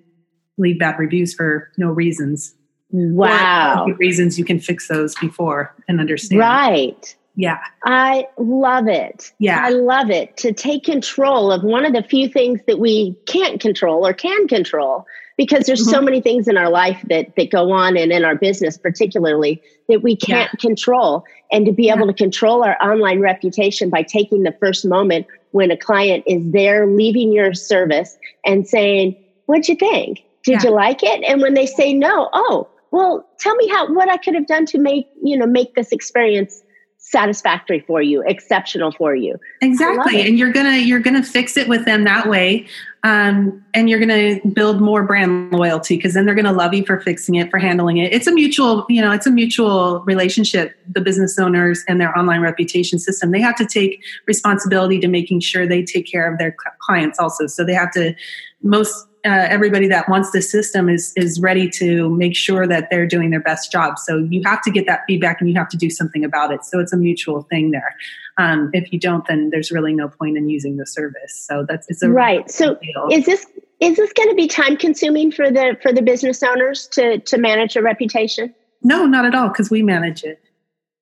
leave 0.58 0.80
bad 0.80 0.98
reviews 0.98 1.34
for 1.34 1.70
no 1.78 1.90
reasons. 1.90 2.56
Wow. 2.92 3.86
reasons 4.00 4.40
you 4.40 4.46
can 4.46 4.60
fix 4.62 4.88
those 4.88 5.16
before 5.16 5.76
and 5.90 6.00
understand. 6.00 6.40
Right. 6.40 7.16
Yeah. 7.36 7.60
I 7.86 8.28
love 8.38 8.88
it. 8.88 9.32
Yeah. 9.40 9.62
I 9.64 9.70
love 9.70 10.10
it 10.10 10.36
to 10.38 10.52
take 10.52 10.84
control 10.84 11.52
of 11.52 11.64
one 11.64 11.86
of 11.86 11.94
the 11.94 12.04
few 12.04 12.28
things 12.28 12.60
that 12.68 12.80
we 12.80 13.14
can't 13.26 13.62
control 13.62 14.06
or 14.06 14.14
can 14.14 14.48
control 14.48 15.06
because 15.38 15.66
there's 15.66 15.84
mm-hmm. 15.84 15.92
so 15.92 16.02
many 16.02 16.20
things 16.20 16.50
in 16.50 16.58
our 16.58 16.70
life 16.70 17.02
that 17.08 17.34
that 17.38 17.50
go 17.50 17.72
on 17.72 17.96
and 17.96 18.12
in 18.12 18.26
our 18.26 18.36
business 18.36 18.78
particularly 18.78 19.62
that 19.88 20.04
we 20.04 20.16
can't 20.16 20.50
yeah. 20.54 20.60
control 20.60 21.24
and 21.50 21.66
to 21.66 21.72
be 21.72 21.86
yeah. 21.86 21.96
able 21.96 22.08
to 22.08 22.14
control 22.14 22.62
our 22.62 22.76
online 22.84 23.22
reputation 23.22 23.90
by 23.90 24.02
taking 24.02 24.44
the 24.44 24.56
first 24.60 24.86
moment 24.86 25.26
when 25.52 25.72
a 25.72 25.78
client 25.78 26.24
is 26.28 26.52
there 26.52 26.88
leaving 26.88 27.32
your 27.32 27.54
service 27.54 28.18
and 28.46 28.68
saying, 28.68 29.16
"What'd 29.46 29.68
you 29.68 29.76
think? 29.76 30.24
Did 30.44 30.62
yeah. 30.62 30.70
you 30.70 30.72
like 30.72 31.04
it?" 31.04 31.24
And 31.24 31.42
when 31.42 31.54
they 31.54 31.66
say 31.66 31.94
no, 31.94 32.30
"Oh, 32.34 32.68
well, 32.92 33.28
tell 33.40 33.56
me 33.56 33.68
how 33.70 33.92
what 33.94 34.10
I 34.10 34.18
could 34.18 34.36
have 34.36 34.48
done 34.48 34.66
to 34.68 34.78
make, 34.78 35.08
you 35.24 35.38
know, 35.38 35.48
make 35.48 35.76
this 35.76 35.92
experience 35.92 36.62
satisfactory 37.00 37.80
for 37.88 38.02
you 38.02 38.22
exceptional 38.28 38.92
for 38.92 39.16
you. 39.16 39.40
Exactly. 39.62 40.22
and 40.22 40.38
you're 40.38 40.52
gonna 40.52 40.76
you're 40.76 41.00
gonna 41.00 41.24
fix 41.24 41.58
it 41.58 41.68
with 41.68 41.86
them 41.86 42.04
that 42.04 42.28
way. 42.28 42.68
Um, 43.04 43.64
and 43.74 43.90
you're 43.90 44.00
gonna 44.00 44.40
build 44.54 44.82
more 44.82 45.04
brand 45.04 45.54
loyalty 45.54 45.96
because 45.96 46.14
then 46.14 46.26
they're 46.26 46.36
gonna 46.36 46.52
love 46.52 46.74
you 46.74 46.86
for 46.86 47.00
fixing 47.00 47.36
it 47.36 47.50
for 47.50 47.58
handling 47.58 47.98
it. 47.98 48.12
It's 48.12 48.28
a 48.28 48.34
mutual 48.34 48.86
you 48.90 49.02
know 49.02 49.12
it's 49.12 49.26
a 49.26 49.32
mutual 49.32 50.02
relationship 50.02 50.76
the 50.88 51.00
business 51.02 51.40
owners 51.40 51.84
and 51.88 52.02
their 52.02 52.16
online 52.18 52.42
reputation 52.42 53.00
system. 53.00 53.32
They 53.32 53.42
have 53.42 53.56
to 53.56 53.66
take 53.66 54.04
responsibility 54.28 55.00
to 55.00 55.08
making 55.08 55.40
sure 55.40 55.66
they 55.66 55.84
take 55.84 56.06
care 56.06 56.32
of 56.32 56.38
their 56.38 56.56
clients 56.82 57.18
also. 57.18 57.48
So 57.48 57.64
they 57.64 57.74
have 57.74 57.92
to 57.94 58.14
most 58.62 59.08
uh, 59.26 59.48
everybody 59.50 59.88
that 59.88 60.08
wants 60.08 60.32
the 60.32 60.42
system 60.42 60.88
is 60.90 61.12
is 61.16 61.40
ready 61.42 61.70
to 61.70 62.10
make 62.10 62.36
sure 62.36 62.66
that 62.66 62.90
they're 62.90 63.08
doing 63.08 63.30
their 63.32 63.42
best 63.42 63.72
job. 63.72 64.00
So 64.00 64.18
you 64.18 64.42
have 64.46 64.62
to 64.62 64.72
get 64.72 64.86
that 64.88 65.02
feedback 65.08 65.42
and 65.42 65.50
you 65.50 65.56
have 65.56 65.70
to 65.70 65.78
do 65.78 65.90
something 65.90 66.24
about 66.24 66.54
it. 66.54 66.64
So 66.64 66.80
it's 66.80 66.94
a 66.94 66.98
mutual 66.98 67.44
thing 67.44 67.72
there. 67.72 67.96
Um, 68.38 68.70
if 68.74 68.94
you 68.94 69.00
don't, 69.00 69.26
then 69.28 69.50
there's 69.50 69.72
really 69.72 69.94
no 69.94 70.08
point 70.08 70.38
in 70.38 70.50
using 70.50 70.78
the 70.78 70.86
service. 70.86 71.34
So 71.36 71.66
that's 71.68 71.90
it's 71.90 72.02
a 72.02 72.10
right. 72.10 72.50
So 72.50 72.76
deal. 72.76 73.10
is 73.12 73.26
this 73.26 73.46
is 73.80 73.98
this 73.98 74.14
going 74.14 74.30
to 74.30 74.36
be 74.36 74.48
time 74.48 74.78
consuming 74.78 75.32
for 75.32 75.52
the 75.52 75.78
for 75.82 75.92
the 75.92 76.02
business 76.02 76.42
owners 76.42 76.88
to 76.94 77.20
to 77.20 77.38
manage 77.38 77.76
a 77.76 77.82
reputation? 77.82 78.54
No, 78.84 79.06
not 79.06 79.26
at 79.26 79.36
all, 79.36 79.50
because 79.50 79.70
we 79.70 79.84
manage 79.84 80.24
it. 80.24 80.42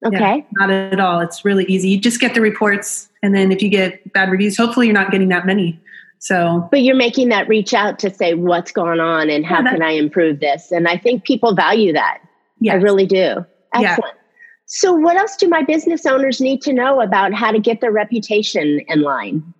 Okay. 0.05 0.37
Yeah, 0.37 0.43
not 0.53 0.69
at 0.71 0.99
all. 0.99 1.19
It's 1.21 1.43
really 1.45 1.65
easy. 1.65 1.89
You 1.89 1.99
just 1.99 2.19
get 2.19 2.33
the 2.33 2.41
reports, 2.41 3.09
and 3.21 3.35
then 3.35 3.51
if 3.51 3.61
you 3.61 3.69
get 3.69 4.13
bad 4.13 4.29
reviews, 4.31 4.57
hopefully 4.57 4.87
you're 4.87 4.93
not 4.93 5.11
getting 5.11 5.29
that 5.29 5.45
many. 5.45 5.79
So, 6.19 6.67
but 6.71 6.81
you're 6.81 6.95
making 6.95 7.29
that 7.29 7.47
reach 7.47 7.73
out 7.73 7.99
to 7.99 8.13
say 8.13 8.33
what's 8.33 8.71
going 8.71 8.99
on 8.99 9.29
and 9.29 9.45
how 9.45 9.61
yeah, 9.61 9.71
can 9.71 9.81
I 9.81 9.91
improve 9.91 10.39
this? 10.39 10.71
And 10.71 10.87
I 10.87 10.97
think 10.97 11.23
people 11.23 11.53
value 11.53 11.93
that. 11.93 12.19
Yes. 12.59 12.73
I 12.73 12.77
really 12.77 13.05
do. 13.05 13.45
Excellent. 13.73 14.15
Yeah. 14.15 14.21
So, 14.65 14.93
what 14.93 15.15
else 15.15 15.37
do 15.37 15.47
my 15.47 15.63
business 15.63 16.05
owners 16.05 16.41
need 16.41 16.61
to 16.63 16.73
know 16.73 16.99
about 17.01 17.33
how 17.33 17.51
to 17.51 17.59
get 17.59 17.81
their 17.81 17.91
reputation 17.91 18.81
in 18.87 19.01
line? 19.01 19.53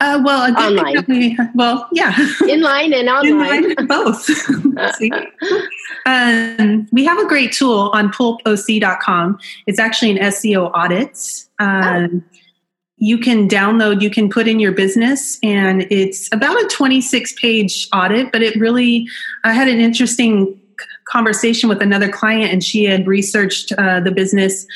Uh, 0.00 0.20
well, 0.24 0.54
online. 0.56 1.04
We, 1.08 1.38
well, 1.54 1.88
yeah, 1.92 2.14
in 2.48 2.60
line 2.60 2.92
and 2.92 3.08
online, 3.08 3.64
in 3.64 3.74
line, 3.74 3.86
both. 3.86 4.28
um, 6.06 6.86
we 6.92 7.04
have 7.04 7.18
a 7.18 7.26
great 7.26 7.52
tool 7.52 7.90
on 7.94 8.12
pulpoc.com. 8.12 9.38
It's 9.66 9.78
actually 9.78 10.10
an 10.10 10.18
SEO 10.18 10.70
audit. 10.74 11.46
Um, 11.58 12.22
oh 12.24 12.33
you 13.04 13.18
can 13.18 13.46
download, 13.46 14.00
you 14.00 14.08
can 14.08 14.30
put 14.30 14.48
in 14.48 14.58
your 14.58 14.72
business, 14.72 15.38
and 15.42 15.86
it's 15.90 16.32
about 16.32 16.56
a 16.62 16.66
26 16.68 17.34
page 17.38 17.86
audit, 17.92 18.32
but 18.32 18.40
it 18.40 18.58
really, 18.58 19.06
I 19.44 19.52
had 19.52 19.68
an 19.68 19.78
interesting 19.78 20.58
conversation 21.04 21.68
with 21.68 21.82
another 21.82 22.08
client, 22.08 22.50
and 22.50 22.64
she 22.64 22.84
had 22.84 23.06
researched 23.06 23.72
uh, 23.72 24.00
the 24.00 24.10
business 24.10 24.66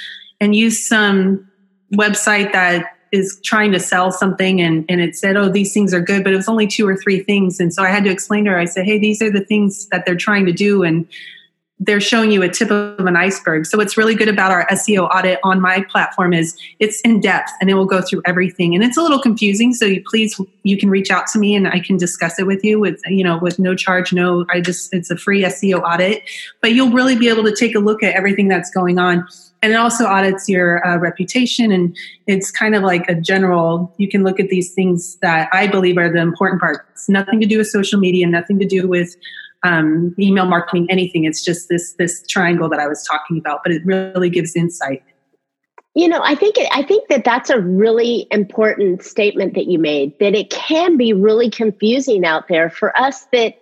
and 0.42 0.54
used 0.54 0.84
some 0.84 1.50
website 1.94 2.52
that 2.52 2.98
is 3.12 3.40
trying 3.42 3.72
to 3.72 3.80
sell 3.80 4.12
something 4.12 4.60
and, 4.60 4.84
and 4.90 5.00
it 5.00 5.16
said, 5.16 5.34
oh, 5.34 5.48
these 5.48 5.72
things 5.72 5.94
are 5.94 6.00
good, 6.02 6.22
but 6.22 6.34
it 6.34 6.36
was 6.36 6.50
only 6.50 6.66
two 6.66 6.86
or 6.86 6.94
three 6.98 7.20
things. 7.20 7.58
And 7.58 7.72
so 7.72 7.82
I 7.82 7.88
had 7.88 8.04
to 8.04 8.10
explain 8.10 8.44
to 8.44 8.50
her, 8.50 8.58
I 8.58 8.66
said, 8.66 8.84
hey, 8.84 8.98
these 8.98 9.22
are 9.22 9.30
the 9.30 9.40
things 9.40 9.88
that 9.88 10.04
they're 10.04 10.14
trying 10.14 10.44
to 10.44 10.52
do. 10.52 10.82
And 10.82 11.08
they're 11.80 12.00
showing 12.00 12.32
you 12.32 12.42
a 12.42 12.48
tip 12.48 12.70
of 12.70 13.06
an 13.06 13.16
iceberg. 13.16 13.64
So 13.64 13.78
what's 13.78 13.96
really 13.96 14.14
good 14.14 14.28
about 14.28 14.50
our 14.50 14.66
SEO 14.68 15.08
audit 15.14 15.38
on 15.44 15.60
my 15.60 15.84
platform 15.90 16.32
is 16.32 16.56
it's 16.80 17.00
in 17.02 17.20
depth 17.20 17.50
and 17.60 17.70
it 17.70 17.74
will 17.74 17.86
go 17.86 18.02
through 18.02 18.22
everything. 18.24 18.74
And 18.74 18.82
it's 18.82 18.96
a 18.96 19.02
little 19.02 19.20
confusing. 19.20 19.72
So 19.72 19.84
you 19.86 20.02
please, 20.08 20.40
you 20.64 20.76
can 20.76 20.90
reach 20.90 21.10
out 21.10 21.28
to 21.28 21.38
me 21.38 21.54
and 21.54 21.68
I 21.68 21.78
can 21.78 21.96
discuss 21.96 22.38
it 22.38 22.46
with 22.46 22.64
you 22.64 22.80
with, 22.80 23.00
you 23.06 23.22
know, 23.22 23.38
with 23.38 23.58
no 23.58 23.76
charge. 23.76 24.12
No, 24.12 24.44
I 24.50 24.60
just, 24.60 24.92
it's 24.92 25.10
a 25.10 25.16
free 25.16 25.42
SEO 25.44 25.80
audit, 25.82 26.22
but 26.60 26.72
you'll 26.72 26.90
really 26.90 27.16
be 27.16 27.28
able 27.28 27.44
to 27.44 27.54
take 27.54 27.76
a 27.76 27.80
look 27.80 28.02
at 28.02 28.14
everything 28.14 28.48
that's 28.48 28.70
going 28.70 28.98
on. 28.98 29.26
And 29.62 29.72
it 29.72 29.76
also 29.76 30.06
audits 30.06 30.48
your 30.48 30.86
uh, 30.86 30.98
reputation. 30.98 31.72
And 31.72 31.96
it's 32.26 32.50
kind 32.50 32.74
of 32.74 32.82
like 32.82 33.08
a 33.08 33.14
general, 33.14 33.92
you 33.98 34.08
can 34.08 34.24
look 34.24 34.38
at 34.40 34.48
these 34.48 34.72
things 34.72 35.16
that 35.16 35.48
I 35.52 35.66
believe 35.66 35.96
are 35.96 36.08
the 36.08 36.18
important 36.18 36.60
parts. 36.60 36.80
It's 36.92 37.08
nothing 37.08 37.40
to 37.40 37.46
do 37.46 37.58
with 37.58 37.68
social 37.68 37.98
media, 37.98 38.26
nothing 38.26 38.58
to 38.60 38.66
do 38.66 38.88
with 38.88 39.16
um, 39.64 40.14
email 40.18 40.46
marketing, 40.46 40.86
anything. 40.90 41.24
It's 41.24 41.44
just 41.44 41.68
this 41.68 41.94
this 41.98 42.24
triangle 42.26 42.68
that 42.68 42.80
I 42.80 42.86
was 42.86 43.04
talking 43.04 43.38
about, 43.38 43.60
but 43.64 43.72
it 43.72 43.84
really 43.84 44.30
gives 44.30 44.54
insight. 44.54 45.02
You 45.94 46.06
know, 46.06 46.20
I 46.22 46.34
think 46.34 46.58
it, 46.58 46.68
I 46.72 46.82
think 46.82 47.08
that 47.08 47.24
that's 47.24 47.50
a 47.50 47.60
really 47.60 48.28
important 48.30 49.02
statement 49.02 49.54
that 49.54 49.66
you 49.66 49.78
made. 49.78 50.18
That 50.20 50.34
it 50.34 50.50
can 50.50 50.96
be 50.96 51.12
really 51.12 51.50
confusing 51.50 52.24
out 52.24 52.48
there 52.48 52.70
for 52.70 52.96
us 52.96 53.26
that 53.32 53.54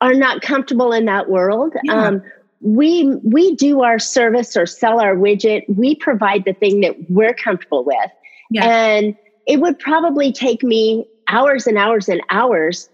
are 0.00 0.14
not 0.14 0.40
comfortable 0.40 0.92
in 0.92 1.04
that 1.06 1.28
world. 1.28 1.74
Yeah. 1.84 2.06
Um, 2.06 2.22
we 2.60 3.16
we 3.22 3.54
do 3.56 3.82
our 3.82 3.98
service 3.98 4.56
or 4.56 4.66
sell 4.66 5.00
our 5.00 5.14
widget. 5.14 5.62
We 5.68 5.94
provide 5.96 6.44
the 6.44 6.54
thing 6.54 6.80
that 6.80 6.96
we're 7.10 7.34
comfortable 7.34 7.84
with, 7.84 8.10
yeah. 8.50 8.64
and 8.64 9.16
it 9.46 9.60
would 9.60 9.78
probably 9.78 10.32
take 10.32 10.62
me 10.62 11.06
hours 11.28 11.66
and 11.66 11.76
hours 11.76 12.08
and 12.08 12.22
hours 12.30 12.88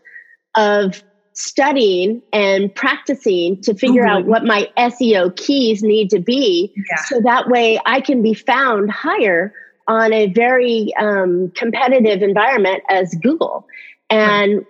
of 0.56 1.02
studying 1.38 2.20
and 2.32 2.74
practicing 2.74 3.60
to 3.62 3.72
figure 3.72 4.02
mm-hmm. 4.02 4.18
out 4.18 4.26
what 4.26 4.44
my 4.44 4.68
SEO 4.76 5.34
keys 5.36 5.82
need 5.84 6.10
to 6.10 6.18
be 6.18 6.72
yeah. 6.76 7.02
so 7.04 7.20
that 7.20 7.48
way 7.48 7.78
I 7.86 8.00
can 8.00 8.22
be 8.22 8.34
found 8.34 8.90
higher 8.90 9.54
on 9.86 10.12
a 10.12 10.26
very 10.32 10.92
um, 10.96 11.52
competitive 11.54 12.22
environment 12.22 12.82
as 12.90 13.14
Google. 13.22 13.68
And 14.10 14.56
right. 14.56 14.66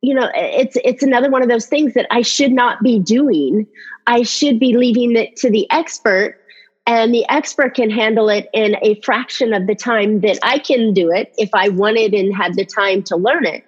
you 0.00 0.14
know, 0.14 0.30
it's 0.34 0.78
it's 0.82 1.02
another 1.02 1.30
one 1.30 1.42
of 1.42 1.50
those 1.50 1.66
things 1.66 1.92
that 1.92 2.06
I 2.10 2.22
should 2.22 2.52
not 2.52 2.82
be 2.82 2.98
doing. 2.98 3.66
I 4.06 4.22
should 4.22 4.58
be 4.58 4.76
leaving 4.76 5.14
it 5.14 5.36
to 5.36 5.50
the 5.50 5.70
expert 5.70 6.40
and 6.86 7.12
the 7.12 7.28
expert 7.28 7.74
can 7.74 7.90
handle 7.90 8.30
it 8.30 8.48
in 8.54 8.76
a 8.80 8.98
fraction 9.02 9.52
of 9.52 9.66
the 9.66 9.74
time 9.74 10.20
that 10.20 10.38
I 10.42 10.58
can 10.58 10.94
do 10.94 11.10
it 11.10 11.34
if 11.36 11.50
I 11.52 11.68
wanted 11.68 12.14
and 12.14 12.34
had 12.34 12.54
the 12.54 12.64
time 12.64 13.02
to 13.04 13.16
learn 13.16 13.44
it. 13.44 13.62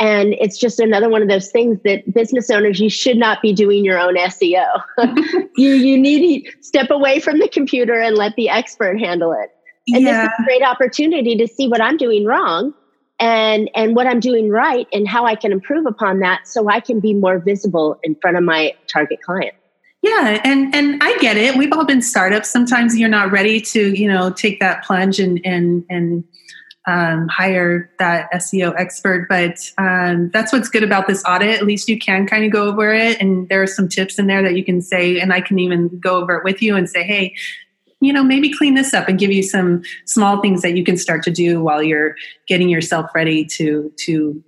And 0.00 0.34
it's 0.34 0.58
just 0.58 0.78
another 0.78 1.08
one 1.08 1.22
of 1.22 1.28
those 1.28 1.50
things 1.50 1.78
that 1.84 2.12
business 2.14 2.50
owners, 2.50 2.78
you 2.78 2.88
should 2.88 3.16
not 3.16 3.42
be 3.42 3.52
doing 3.52 3.84
your 3.84 3.98
own 3.98 4.16
SEO. 4.16 4.82
you, 5.56 5.70
you 5.70 5.98
need 5.98 6.44
to 6.44 6.52
step 6.62 6.90
away 6.90 7.18
from 7.18 7.38
the 7.38 7.48
computer 7.48 8.00
and 8.00 8.16
let 8.16 8.36
the 8.36 8.48
expert 8.48 9.00
handle 9.00 9.32
it. 9.32 9.50
And 9.88 10.04
yeah. 10.04 10.22
this 10.22 10.32
is 10.32 10.38
a 10.38 10.44
great 10.44 10.62
opportunity 10.62 11.36
to 11.36 11.48
see 11.48 11.66
what 11.66 11.80
I'm 11.80 11.96
doing 11.96 12.24
wrong 12.24 12.74
and, 13.18 13.68
and 13.74 13.96
what 13.96 14.06
I'm 14.06 14.20
doing 14.20 14.50
right 14.50 14.86
and 14.92 15.08
how 15.08 15.26
I 15.26 15.34
can 15.34 15.50
improve 15.50 15.86
upon 15.86 16.20
that 16.20 16.46
so 16.46 16.68
I 16.68 16.78
can 16.78 17.00
be 17.00 17.14
more 17.14 17.40
visible 17.40 17.98
in 18.04 18.14
front 18.20 18.36
of 18.36 18.44
my 18.44 18.74
target 18.86 19.20
client. 19.22 19.54
Yeah, 20.00 20.40
and 20.44 20.72
and 20.76 21.02
I 21.02 21.18
get 21.18 21.36
it. 21.36 21.56
We've 21.56 21.72
all 21.72 21.84
been 21.84 22.02
startups. 22.02 22.48
Sometimes 22.48 22.96
you're 22.96 23.08
not 23.08 23.32
ready 23.32 23.60
to, 23.62 23.98
you 23.98 24.06
know, 24.06 24.30
take 24.30 24.60
that 24.60 24.84
plunge 24.84 25.18
and 25.18 25.40
and 25.44 25.84
and 25.90 26.22
um, 26.88 27.28
hire 27.28 27.90
that 27.98 28.32
SEO 28.32 28.74
expert. 28.76 29.28
But 29.28 29.58
um, 29.76 30.30
that's 30.30 30.52
what's 30.52 30.68
good 30.68 30.82
about 30.82 31.06
this 31.06 31.22
audit. 31.24 31.50
At 31.50 31.66
least 31.66 31.88
you 31.88 31.98
can 31.98 32.26
kind 32.26 32.44
of 32.44 32.50
go 32.50 32.64
over 32.64 32.92
it, 32.92 33.20
and 33.20 33.48
there 33.48 33.62
are 33.62 33.66
some 33.66 33.88
tips 33.88 34.18
in 34.18 34.26
there 34.26 34.42
that 34.42 34.56
you 34.56 34.64
can 34.64 34.80
say, 34.80 35.20
and 35.20 35.32
I 35.32 35.42
can 35.42 35.58
even 35.58 36.00
go 36.00 36.16
over 36.16 36.34
it 36.34 36.44
with 36.44 36.62
you 36.62 36.74
and 36.74 36.88
say, 36.88 37.04
hey. 37.04 37.34
You 38.00 38.12
know, 38.12 38.22
maybe 38.22 38.56
clean 38.56 38.76
this 38.76 38.94
up 38.94 39.08
and 39.08 39.18
give 39.18 39.32
you 39.32 39.42
some 39.42 39.82
small 40.06 40.40
things 40.40 40.62
that 40.62 40.76
you 40.76 40.84
can 40.84 40.96
start 40.96 41.24
to 41.24 41.32
do 41.32 41.60
while 41.60 41.82
you're 41.82 42.14
getting 42.46 42.68
yourself 42.68 43.10
ready 43.12 43.44
to 43.46 43.92
to 43.96 44.40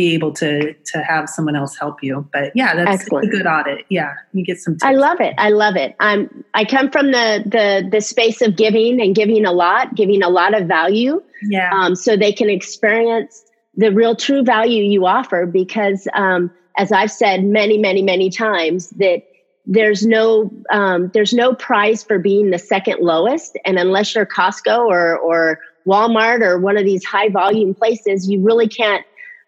be 0.00 0.14
able 0.14 0.32
to 0.32 0.72
to 0.72 1.02
have 1.02 1.28
someone 1.28 1.54
else 1.54 1.76
help 1.76 2.02
you. 2.02 2.26
But 2.32 2.52
yeah, 2.54 2.74
that's 2.74 3.06
a 3.06 3.10
good 3.26 3.46
audit. 3.46 3.84
Yeah, 3.90 4.14
you 4.32 4.44
get 4.44 4.58
some. 4.58 4.74
Tips. 4.74 4.84
I 4.84 4.92
love 4.92 5.20
it. 5.20 5.34
I 5.36 5.50
love 5.50 5.76
it. 5.76 5.94
I'm. 6.00 6.44
I 6.54 6.64
come 6.64 6.90
from 6.90 7.12
the 7.12 7.42
the 7.44 7.88
the 7.90 8.00
space 8.00 8.40
of 8.40 8.56
giving 8.56 9.00
and 9.00 9.14
giving 9.14 9.44
a 9.44 9.52
lot, 9.52 9.94
giving 9.94 10.22
a 10.22 10.30
lot 10.30 10.58
of 10.58 10.66
value. 10.66 11.22
Yeah. 11.42 11.70
Um, 11.72 11.94
so 11.94 12.16
they 12.16 12.32
can 12.32 12.48
experience 12.48 13.44
the 13.76 13.92
real 13.92 14.16
true 14.16 14.42
value 14.42 14.82
you 14.84 15.06
offer 15.06 15.46
because, 15.46 16.08
um, 16.14 16.50
as 16.76 16.92
I've 16.92 17.12
said 17.12 17.44
many, 17.44 17.78
many, 17.78 18.02
many 18.02 18.30
times, 18.30 18.90
that 18.90 19.22
there's 19.66 20.04
no 20.06 20.50
um, 20.70 21.10
there's 21.12 21.34
no 21.34 21.54
prize 21.54 22.02
for 22.02 22.18
being 22.18 22.50
the 22.50 22.58
second 22.58 23.00
lowest, 23.00 23.58
and 23.66 23.78
unless 23.78 24.14
you're 24.14 24.24
Costco 24.24 24.78
or 24.78 25.18
or 25.18 25.58
Walmart 25.86 26.40
or 26.40 26.58
one 26.58 26.78
of 26.78 26.84
these 26.84 27.04
high 27.04 27.28
volume 27.28 27.74
places, 27.74 28.30
you 28.30 28.40
really 28.40 28.68
can't 28.68 29.04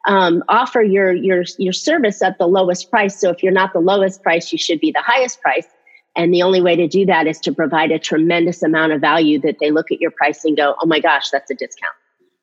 um, 0.06 0.42
offer 0.48 0.82
your 0.82 1.12
your 1.12 1.44
your 1.58 1.72
service 1.72 2.22
at 2.22 2.38
the 2.38 2.46
lowest 2.46 2.90
price. 2.90 3.18
So 3.20 3.30
if 3.30 3.42
you're 3.42 3.52
not 3.52 3.72
the 3.72 3.80
lowest 3.80 4.22
price, 4.22 4.52
you 4.52 4.58
should 4.58 4.80
be 4.80 4.90
the 4.90 5.02
highest 5.02 5.40
price. 5.40 5.66
And 6.14 6.34
the 6.34 6.42
only 6.42 6.60
way 6.60 6.76
to 6.76 6.86
do 6.86 7.06
that 7.06 7.26
is 7.26 7.38
to 7.40 7.52
provide 7.52 7.90
a 7.90 7.98
tremendous 7.98 8.62
amount 8.62 8.92
of 8.92 9.00
value 9.00 9.40
that 9.40 9.56
they 9.60 9.70
look 9.70 9.90
at 9.90 10.00
your 10.00 10.10
price 10.10 10.44
and 10.44 10.56
go, 10.56 10.74
"Oh 10.82 10.86
my 10.86 11.00
gosh, 11.00 11.30
that's 11.30 11.50
a 11.50 11.54
discount." 11.54 11.94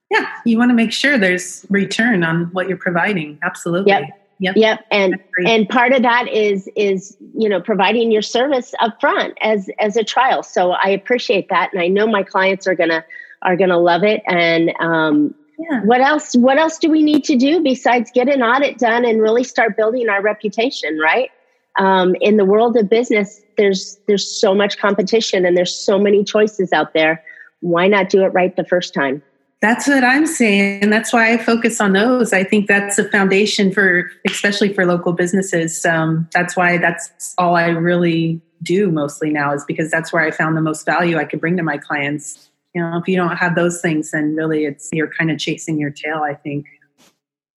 Yeah, 0.09 0.27
you 0.43 0.57
want 0.57 0.71
to 0.71 0.75
make 0.75 0.91
sure 0.91 1.17
there's 1.17 1.65
return 1.69 2.23
on 2.23 2.45
what 2.45 2.67
you're 2.67 2.77
providing. 2.77 3.37
Absolutely. 3.43 3.91
Yep. 3.91 4.09
Yep. 4.39 4.55
Yep. 4.55 4.85
And 4.89 5.19
and 5.45 5.67
part 5.67 5.91
of 5.91 6.01
that 6.01 6.27
is 6.29 6.69
is 6.75 7.17
you 7.37 7.49
know 7.49 7.61
providing 7.61 8.09
your 8.11 8.21
service 8.21 8.73
up 8.79 8.99
front 9.01 9.37
as 9.41 9.69
as 9.79 9.97
a 9.97 10.03
trial. 10.03 10.43
So 10.43 10.71
I 10.71 10.89
appreciate 10.89 11.49
that, 11.49 11.73
and 11.73 11.81
I 11.81 11.87
know 11.87 12.07
my 12.07 12.23
clients 12.23 12.65
are 12.65 12.75
gonna 12.75 13.03
are 13.41 13.57
gonna 13.57 13.77
love 13.77 14.03
it. 14.03 14.23
And 14.27 14.73
um, 14.79 15.35
yeah. 15.59 15.81
What 15.81 15.99
else? 15.99 16.35
What 16.35 16.57
else 16.57 16.77
do 16.77 16.89
we 16.89 17.03
need 17.03 17.25
to 17.25 17.35
do 17.35 17.61
besides 17.61 18.11
get 18.13 18.29
an 18.29 18.41
audit 18.41 18.77
done 18.77 19.03
and 19.03 19.21
really 19.21 19.43
start 19.43 19.75
building 19.75 20.07
our 20.07 20.21
reputation? 20.21 20.97
Right. 20.97 21.31
Um, 21.77 22.15
in 22.21 22.37
the 22.37 22.45
world 22.45 22.77
of 22.77 22.89
business, 22.89 23.41
there's 23.57 23.99
there's 24.07 24.39
so 24.39 24.55
much 24.55 24.77
competition 24.77 25.45
and 25.45 25.57
there's 25.57 25.75
so 25.75 25.99
many 25.99 26.23
choices 26.23 26.71
out 26.71 26.93
there. 26.93 27.23
Why 27.59 27.87
not 27.87 28.09
do 28.09 28.23
it 28.23 28.27
right 28.27 28.55
the 28.55 28.63
first 28.63 28.93
time? 28.93 29.21
That's 29.61 29.87
what 29.87 30.05
I'm 30.05 30.25
saying. 30.25 30.81
And 30.83 30.93
that's 30.93 31.11
why 31.11 31.33
I 31.33 31.37
focus 31.37 31.81
on 31.81 31.91
those. 31.91 32.31
I 32.31 32.45
think 32.45 32.67
that's 32.67 32.97
a 32.97 33.03
foundation 33.09 33.73
for, 33.73 34.09
especially 34.25 34.71
for 34.71 34.85
local 34.85 35.11
businesses. 35.11 35.85
Um, 35.85 36.29
that's 36.33 36.55
why 36.55 36.77
that's 36.77 37.35
all 37.37 37.57
I 37.57 37.67
really 37.67 38.39
do 38.63 38.89
mostly 38.89 39.31
now 39.31 39.53
is 39.53 39.65
because 39.65 39.91
that's 39.91 40.13
where 40.13 40.23
I 40.23 40.31
found 40.31 40.55
the 40.55 40.61
most 40.61 40.85
value 40.85 41.17
I 41.17 41.25
could 41.25 41.41
bring 41.41 41.57
to 41.57 41.63
my 41.63 41.77
clients 41.77 42.48
you 42.73 42.81
know 42.81 42.97
if 42.97 43.07
you 43.07 43.15
don't 43.15 43.37
have 43.37 43.55
those 43.55 43.81
things 43.81 44.11
then 44.11 44.35
really 44.35 44.65
it's 44.65 44.89
you're 44.93 45.09
kind 45.09 45.31
of 45.31 45.37
chasing 45.37 45.79
your 45.79 45.91
tail 45.91 46.21
i 46.23 46.33
think. 46.33 46.65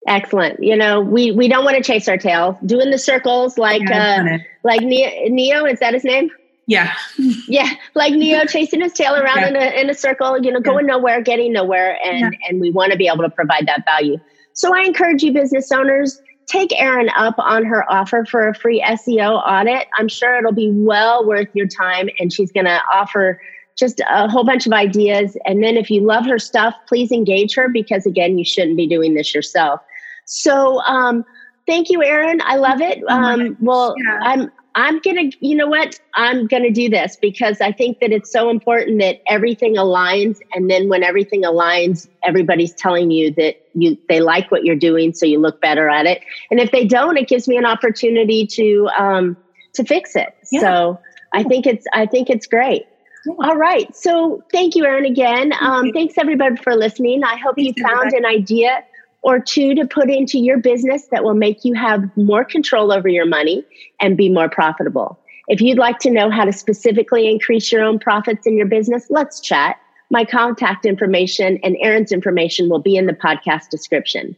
Excellent. 0.07 0.63
You 0.63 0.75
know 0.75 0.99
we 0.99 1.31
we 1.31 1.47
don't 1.47 1.63
want 1.63 1.77
to 1.77 1.83
chase 1.83 2.07
our 2.07 2.17
tail. 2.17 2.57
Doing 2.65 2.89
the 2.89 2.97
circles 2.97 3.57
like 3.57 3.83
yeah, 3.83 4.25
uh 4.33 4.37
like 4.63 4.81
neo, 4.81 5.09
neo 5.27 5.65
is 5.65 5.79
that 5.79 5.93
his 5.93 6.03
name? 6.03 6.31
Yeah. 6.67 6.93
Yeah 7.47 7.69
like 7.93 8.13
neo 8.13 8.45
chasing 8.45 8.81
his 8.81 8.93
tail 8.93 9.13
around 9.13 9.41
yeah. 9.41 9.47
in, 9.49 9.55
a, 9.55 9.81
in 9.81 9.89
a 9.89 9.93
circle 9.93 10.39
you 10.41 10.51
know 10.51 10.59
going 10.59 10.87
yeah. 10.87 10.95
nowhere 10.95 11.21
getting 11.21 11.53
nowhere 11.53 11.99
and 12.03 12.35
and 12.47 12.59
we 12.59 12.71
want 12.71 12.91
to 12.91 12.97
be 12.97 13.07
able 13.07 13.23
to 13.23 13.29
provide 13.29 13.67
that 13.67 13.85
value. 13.85 14.17
So 14.53 14.75
i 14.75 14.81
encourage 14.81 15.21
you 15.21 15.33
business 15.33 15.71
owners 15.71 16.19
take 16.47 16.77
Erin 16.79 17.09
up 17.15 17.35
on 17.37 17.63
her 17.63 17.89
offer 17.89 18.25
for 18.25 18.49
a 18.49 18.55
free 18.55 18.81
SEO 18.81 19.41
audit. 19.45 19.87
I'm 19.97 20.07
sure 20.07 20.35
it'll 20.37 20.51
be 20.51 20.71
well 20.71 21.25
worth 21.25 21.47
your 21.53 21.67
time, 21.67 22.09
and 22.19 22.33
she's 22.33 22.51
going 22.51 22.65
to 22.65 22.81
offer 22.93 23.39
just 23.77 24.01
a 24.09 24.29
whole 24.29 24.43
bunch 24.43 24.67
of 24.67 24.73
ideas. 24.73 25.37
And 25.45 25.63
then 25.63 25.77
if 25.77 25.89
you 25.89 26.01
love 26.01 26.25
her 26.25 26.39
stuff, 26.39 26.75
please 26.87 27.11
engage 27.11 27.55
her 27.55 27.69
because 27.69 28.05
again, 28.05 28.37
you 28.37 28.45
shouldn't 28.45 28.77
be 28.77 28.87
doing 28.87 29.13
this 29.13 29.33
yourself. 29.33 29.81
So, 30.25 30.81
um, 30.81 31.25
thank 31.65 31.89
you, 31.89 32.03
Erin. 32.03 32.41
I 32.43 32.57
love 32.57 32.81
it. 32.81 33.03
Um, 33.09 33.57
well, 33.59 33.95
yeah. 33.97 34.19
I'm, 34.21 34.51
I'm 34.75 34.99
going 34.99 35.31
to, 35.31 35.37
you 35.45 35.55
know 35.55 35.67
what? 35.67 35.99
I'm 36.15 36.47
to 36.47 36.71
do 36.71 36.89
this 36.89 37.17
because 37.21 37.59
I 37.59 37.73
think 37.73 37.99
that 37.99 38.11
it's 38.11 38.31
so 38.31 38.49
important 38.49 38.99
that 38.99 39.21
everything 39.27 39.75
aligns. 39.75 40.39
And 40.53 40.69
then 40.69 40.87
when 40.87 41.03
everything 41.03 41.43
aligns, 41.43 42.07
everybody's 42.23 42.73
telling 42.73 43.11
you 43.11 43.31
that 43.31 43.61
you, 43.73 43.97
they 44.07 44.21
like 44.21 44.49
what 44.49 44.63
you're 44.63 44.77
doing. 44.77 45.13
So 45.13 45.25
you 45.25 45.39
look 45.39 45.59
better 45.59 45.89
at 45.89 46.05
it. 46.05 46.21
And 46.49 46.59
if 46.59 46.71
they 46.71 46.85
don't, 46.85 47.17
it 47.17 47.27
gives 47.27 47.47
me 47.47 47.57
an 47.57 47.65
opportunity 47.65 48.47
to, 48.47 48.89
um, 48.97 49.35
to 49.73 49.83
fix 49.83 50.15
it. 50.15 50.35
Yeah. 50.51 50.61
So 50.61 50.99
I 51.33 51.43
think 51.43 51.65
it's, 51.65 51.85
I 51.93 52.05
think 52.05 52.29
it's 52.29 52.47
great. 52.47 52.85
All 53.27 53.55
right. 53.55 53.95
So 53.95 54.43
thank 54.51 54.75
you, 54.75 54.85
Erin, 54.85 55.05
again. 55.05 55.53
Um, 55.61 55.91
thanks, 55.91 56.15
everybody, 56.17 56.55
for 56.55 56.75
listening. 56.75 57.23
I 57.23 57.37
hope 57.37 57.57
you 57.57 57.73
found 57.81 58.13
an 58.13 58.25
idea 58.25 58.83
or 59.21 59.39
two 59.39 59.75
to 59.75 59.85
put 59.85 60.09
into 60.09 60.39
your 60.39 60.57
business 60.57 61.07
that 61.11 61.23
will 61.23 61.35
make 61.35 61.63
you 61.63 61.75
have 61.75 62.09
more 62.17 62.43
control 62.43 62.91
over 62.91 63.07
your 63.07 63.27
money 63.27 63.63
and 63.99 64.17
be 64.17 64.27
more 64.29 64.49
profitable. 64.49 65.19
If 65.47 65.61
you'd 65.61 65.77
like 65.77 65.99
to 65.99 66.09
know 66.09 66.31
how 66.31 66.45
to 66.45 66.53
specifically 66.53 67.29
increase 67.29 67.71
your 67.71 67.83
own 67.83 67.99
profits 67.99 68.47
in 68.47 68.57
your 68.57 68.65
business, 68.65 69.05
let's 69.09 69.39
chat. 69.39 69.77
my 70.11 70.25
contact 70.25 70.85
information 70.85 71.57
and 71.63 71.75
Erin's 71.81 72.11
information 72.11 72.69
will 72.69 72.81
be 72.81 72.95
in 72.95 73.07
the 73.07 73.13
podcast 73.13 73.69
description. 73.69 74.35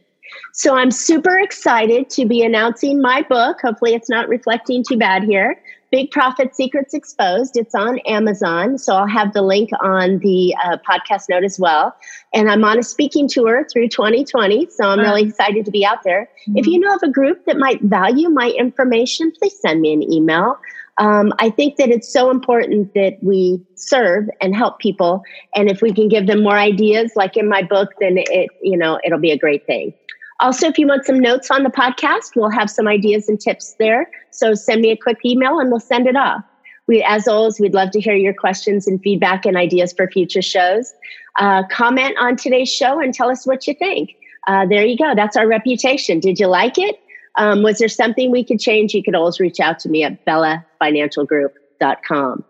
So 0.52 0.76
I'm 0.76 0.90
super 0.90 1.38
excited 1.38 2.08
to 2.10 2.26
be 2.26 2.42
announcing 2.42 3.02
my 3.02 3.22
book. 3.22 3.60
Hopefully, 3.60 3.94
it's 3.94 4.08
not 4.08 4.28
reflecting 4.28 4.84
too 4.88 4.96
bad 4.96 5.24
here. 5.24 5.60
Big 5.94 6.10
Profit 6.10 6.56
Secrets 6.56 6.92
Exposed. 6.92 7.56
It's 7.56 7.72
on 7.72 8.00
Amazon. 8.00 8.78
So 8.78 8.96
I'll 8.96 9.06
have 9.06 9.32
the 9.32 9.42
link 9.42 9.70
on 9.80 10.18
the 10.18 10.52
uh, 10.64 10.76
podcast 10.78 11.26
note 11.28 11.44
as 11.44 11.56
well. 11.60 11.94
And 12.32 12.50
I'm 12.50 12.64
on 12.64 12.80
a 12.80 12.82
speaking 12.82 13.28
tour 13.28 13.64
through 13.72 13.90
2020. 13.90 14.70
So 14.70 14.86
I'm 14.88 14.98
really 14.98 15.22
excited 15.22 15.64
to 15.66 15.70
be 15.70 15.86
out 15.86 16.02
there. 16.02 16.28
Mm-hmm. 16.48 16.58
If 16.58 16.66
you 16.66 16.80
know 16.80 16.96
of 16.96 17.04
a 17.04 17.08
group 17.08 17.44
that 17.44 17.58
might 17.58 17.80
value 17.80 18.28
my 18.28 18.50
information, 18.58 19.30
please 19.38 19.56
send 19.60 19.82
me 19.82 19.92
an 19.92 20.02
email. 20.12 20.58
Um, 20.98 21.32
I 21.38 21.50
think 21.50 21.76
that 21.76 21.90
it's 21.90 22.12
so 22.12 22.28
important 22.28 22.92
that 22.94 23.18
we 23.22 23.64
serve 23.76 24.28
and 24.40 24.52
help 24.52 24.80
people. 24.80 25.22
And 25.54 25.70
if 25.70 25.80
we 25.80 25.92
can 25.92 26.08
give 26.08 26.26
them 26.26 26.42
more 26.42 26.58
ideas, 26.58 27.12
like 27.14 27.36
in 27.36 27.48
my 27.48 27.62
book, 27.62 27.90
then 28.00 28.16
it, 28.18 28.50
you 28.60 28.76
know, 28.76 28.98
it'll 29.04 29.20
be 29.20 29.30
a 29.30 29.38
great 29.38 29.64
thing. 29.64 29.94
Also, 30.40 30.66
if 30.66 30.78
you 30.78 30.86
want 30.86 31.04
some 31.04 31.20
notes 31.20 31.50
on 31.50 31.62
the 31.62 31.70
podcast, 31.70 32.36
we'll 32.36 32.50
have 32.50 32.68
some 32.68 32.88
ideas 32.88 33.28
and 33.28 33.40
tips 33.40 33.74
there. 33.78 34.10
So 34.30 34.54
send 34.54 34.80
me 34.80 34.90
a 34.90 34.96
quick 34.96 35.18
email 35.24 35.58
and 35.58 35.70
we'll 35.70 35.80
send 35.80 36.06
it 36.06 36.16
off. 36.16 36.42
We, 36.86 37.02
as 37.02 37.26
always, 37.26 37.58
we'd 37.58 37.72
love 37.72 37.92
to 37.92 38.00
hear 38.00 38.14
your 38.14 38.34
questions 38.34 38.86
and 38.86 39.00
feedback 39.00 39.46
and 39.46 39.56
ideas 39.56 39.92
for 39.92 40.08
future 40.08 40.42
shows. 40.42 40.92
Uh, 41.38 41.62
comment 41.70 42.14
on 42.20 42.36
today's 42.36 42.72
show 42.72 43.00
and 43.00 43.14
tell 43.14 43.30
us 43.30 43.46
what 43.46 43.66
you 43.66 43.74
think. 43.74 44.14
Uh, 44.46 44.66
there 44.66 44.84
you 44.84 44.98
go. 44.98 45.14
That's 45.14 45.36
our 45.36 45.46
reputation. 45.46 46.20
Did 46.20 46.38
you 46.38 46.46
like 46.46 46.76
it? 46.76 47.00
Um, 47.36 47.62
was 47.62 47.78
there 47.78 47.88
something 47.88 48.30
we 48.30 48.44
could 48.44 48.60
change? 48.60 48.94
You 48.94 49.02
could 49.02 49.14
always 49.14 49.40
reach 49.40 49.60
out 49.60 49.78
to 49.80 49.88
me 49.88 50.04
at 50.04 50.24
bellafinancialgroup.com. 50.26 52.44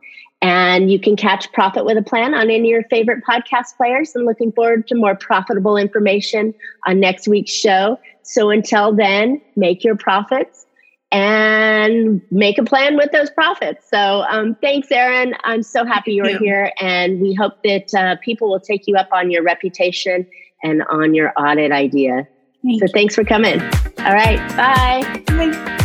And 0.44 0.92
you 0.92 1.00
can 1.00 1.16
catch 1.16 1.50
Profit 1.54 1.86
with 1.86 1.96
a 1.96 2.02
Plan 2.02 2.34
on 2.34 2.50
any 2.50 2.58
of 2.58 2.64
your 2.66 2.82
favorite 2.90 3.24
podcast 3.26 3.78
players. 3.78 4.14
And 4.14 4.26
looking 4.26 4.52
forward 4.52 4.86
to 4.88 4.94
more 4.94 5.16
profitable 5.16 5.78
information 5.78 6.52
on 6.86 7.00
next 7.00 7.26
week's 7.26 7.50
show. 7.50 7.98
So 8.24 8.50
until 8.50 8.94
then, 8.94 9.40
make 9.56 9.82
your 9.82 9.96
profits 9.96 10.66
and 11.10 12.20
make 12.30 12.58
a 12.58 12.62
plan 12.62 12.94
with 12.98 13.10
those 13.10 13.30
profits. 13.30 13.88
So 13.88 14.26
um, 14.28 14.54
thanks, 14.60 14.92
Erin. 14.92 15.34
I'm 15.44 15.62
so 15.62 15.86
happy 15.86 16.12
you're 16.12 16.28
you. 16.28 16.38
here. 16.38 16.72
And 16.78 17.22
we 17.22 17.32
hope 17.32 17.62
that 17.64 17.94
uh, 17.94 18.16
people 18.22 18.50
will 18.50 18.60
take 18.60 18.86
you 18.86 18.96
up 18.96 19.08
on 19.12 19.30
your 19.30 19.42
reputation 19.42 20.26
and 20.62 20.82
on 20.90 21.14
your 21.14 21.32
audit 21.38 21.72
idea. 21.72 22.28
Thank 22.62 22.80
so 22.80 22.84
you. 22.86 22.92
thanks 22.92 23.14
for 23.14 23.24
coming. 23.24 23.62
All 23.62 24.12
right. 24.12 24.38
Bye. 24.58 25.22
Bye. 25.26 25.78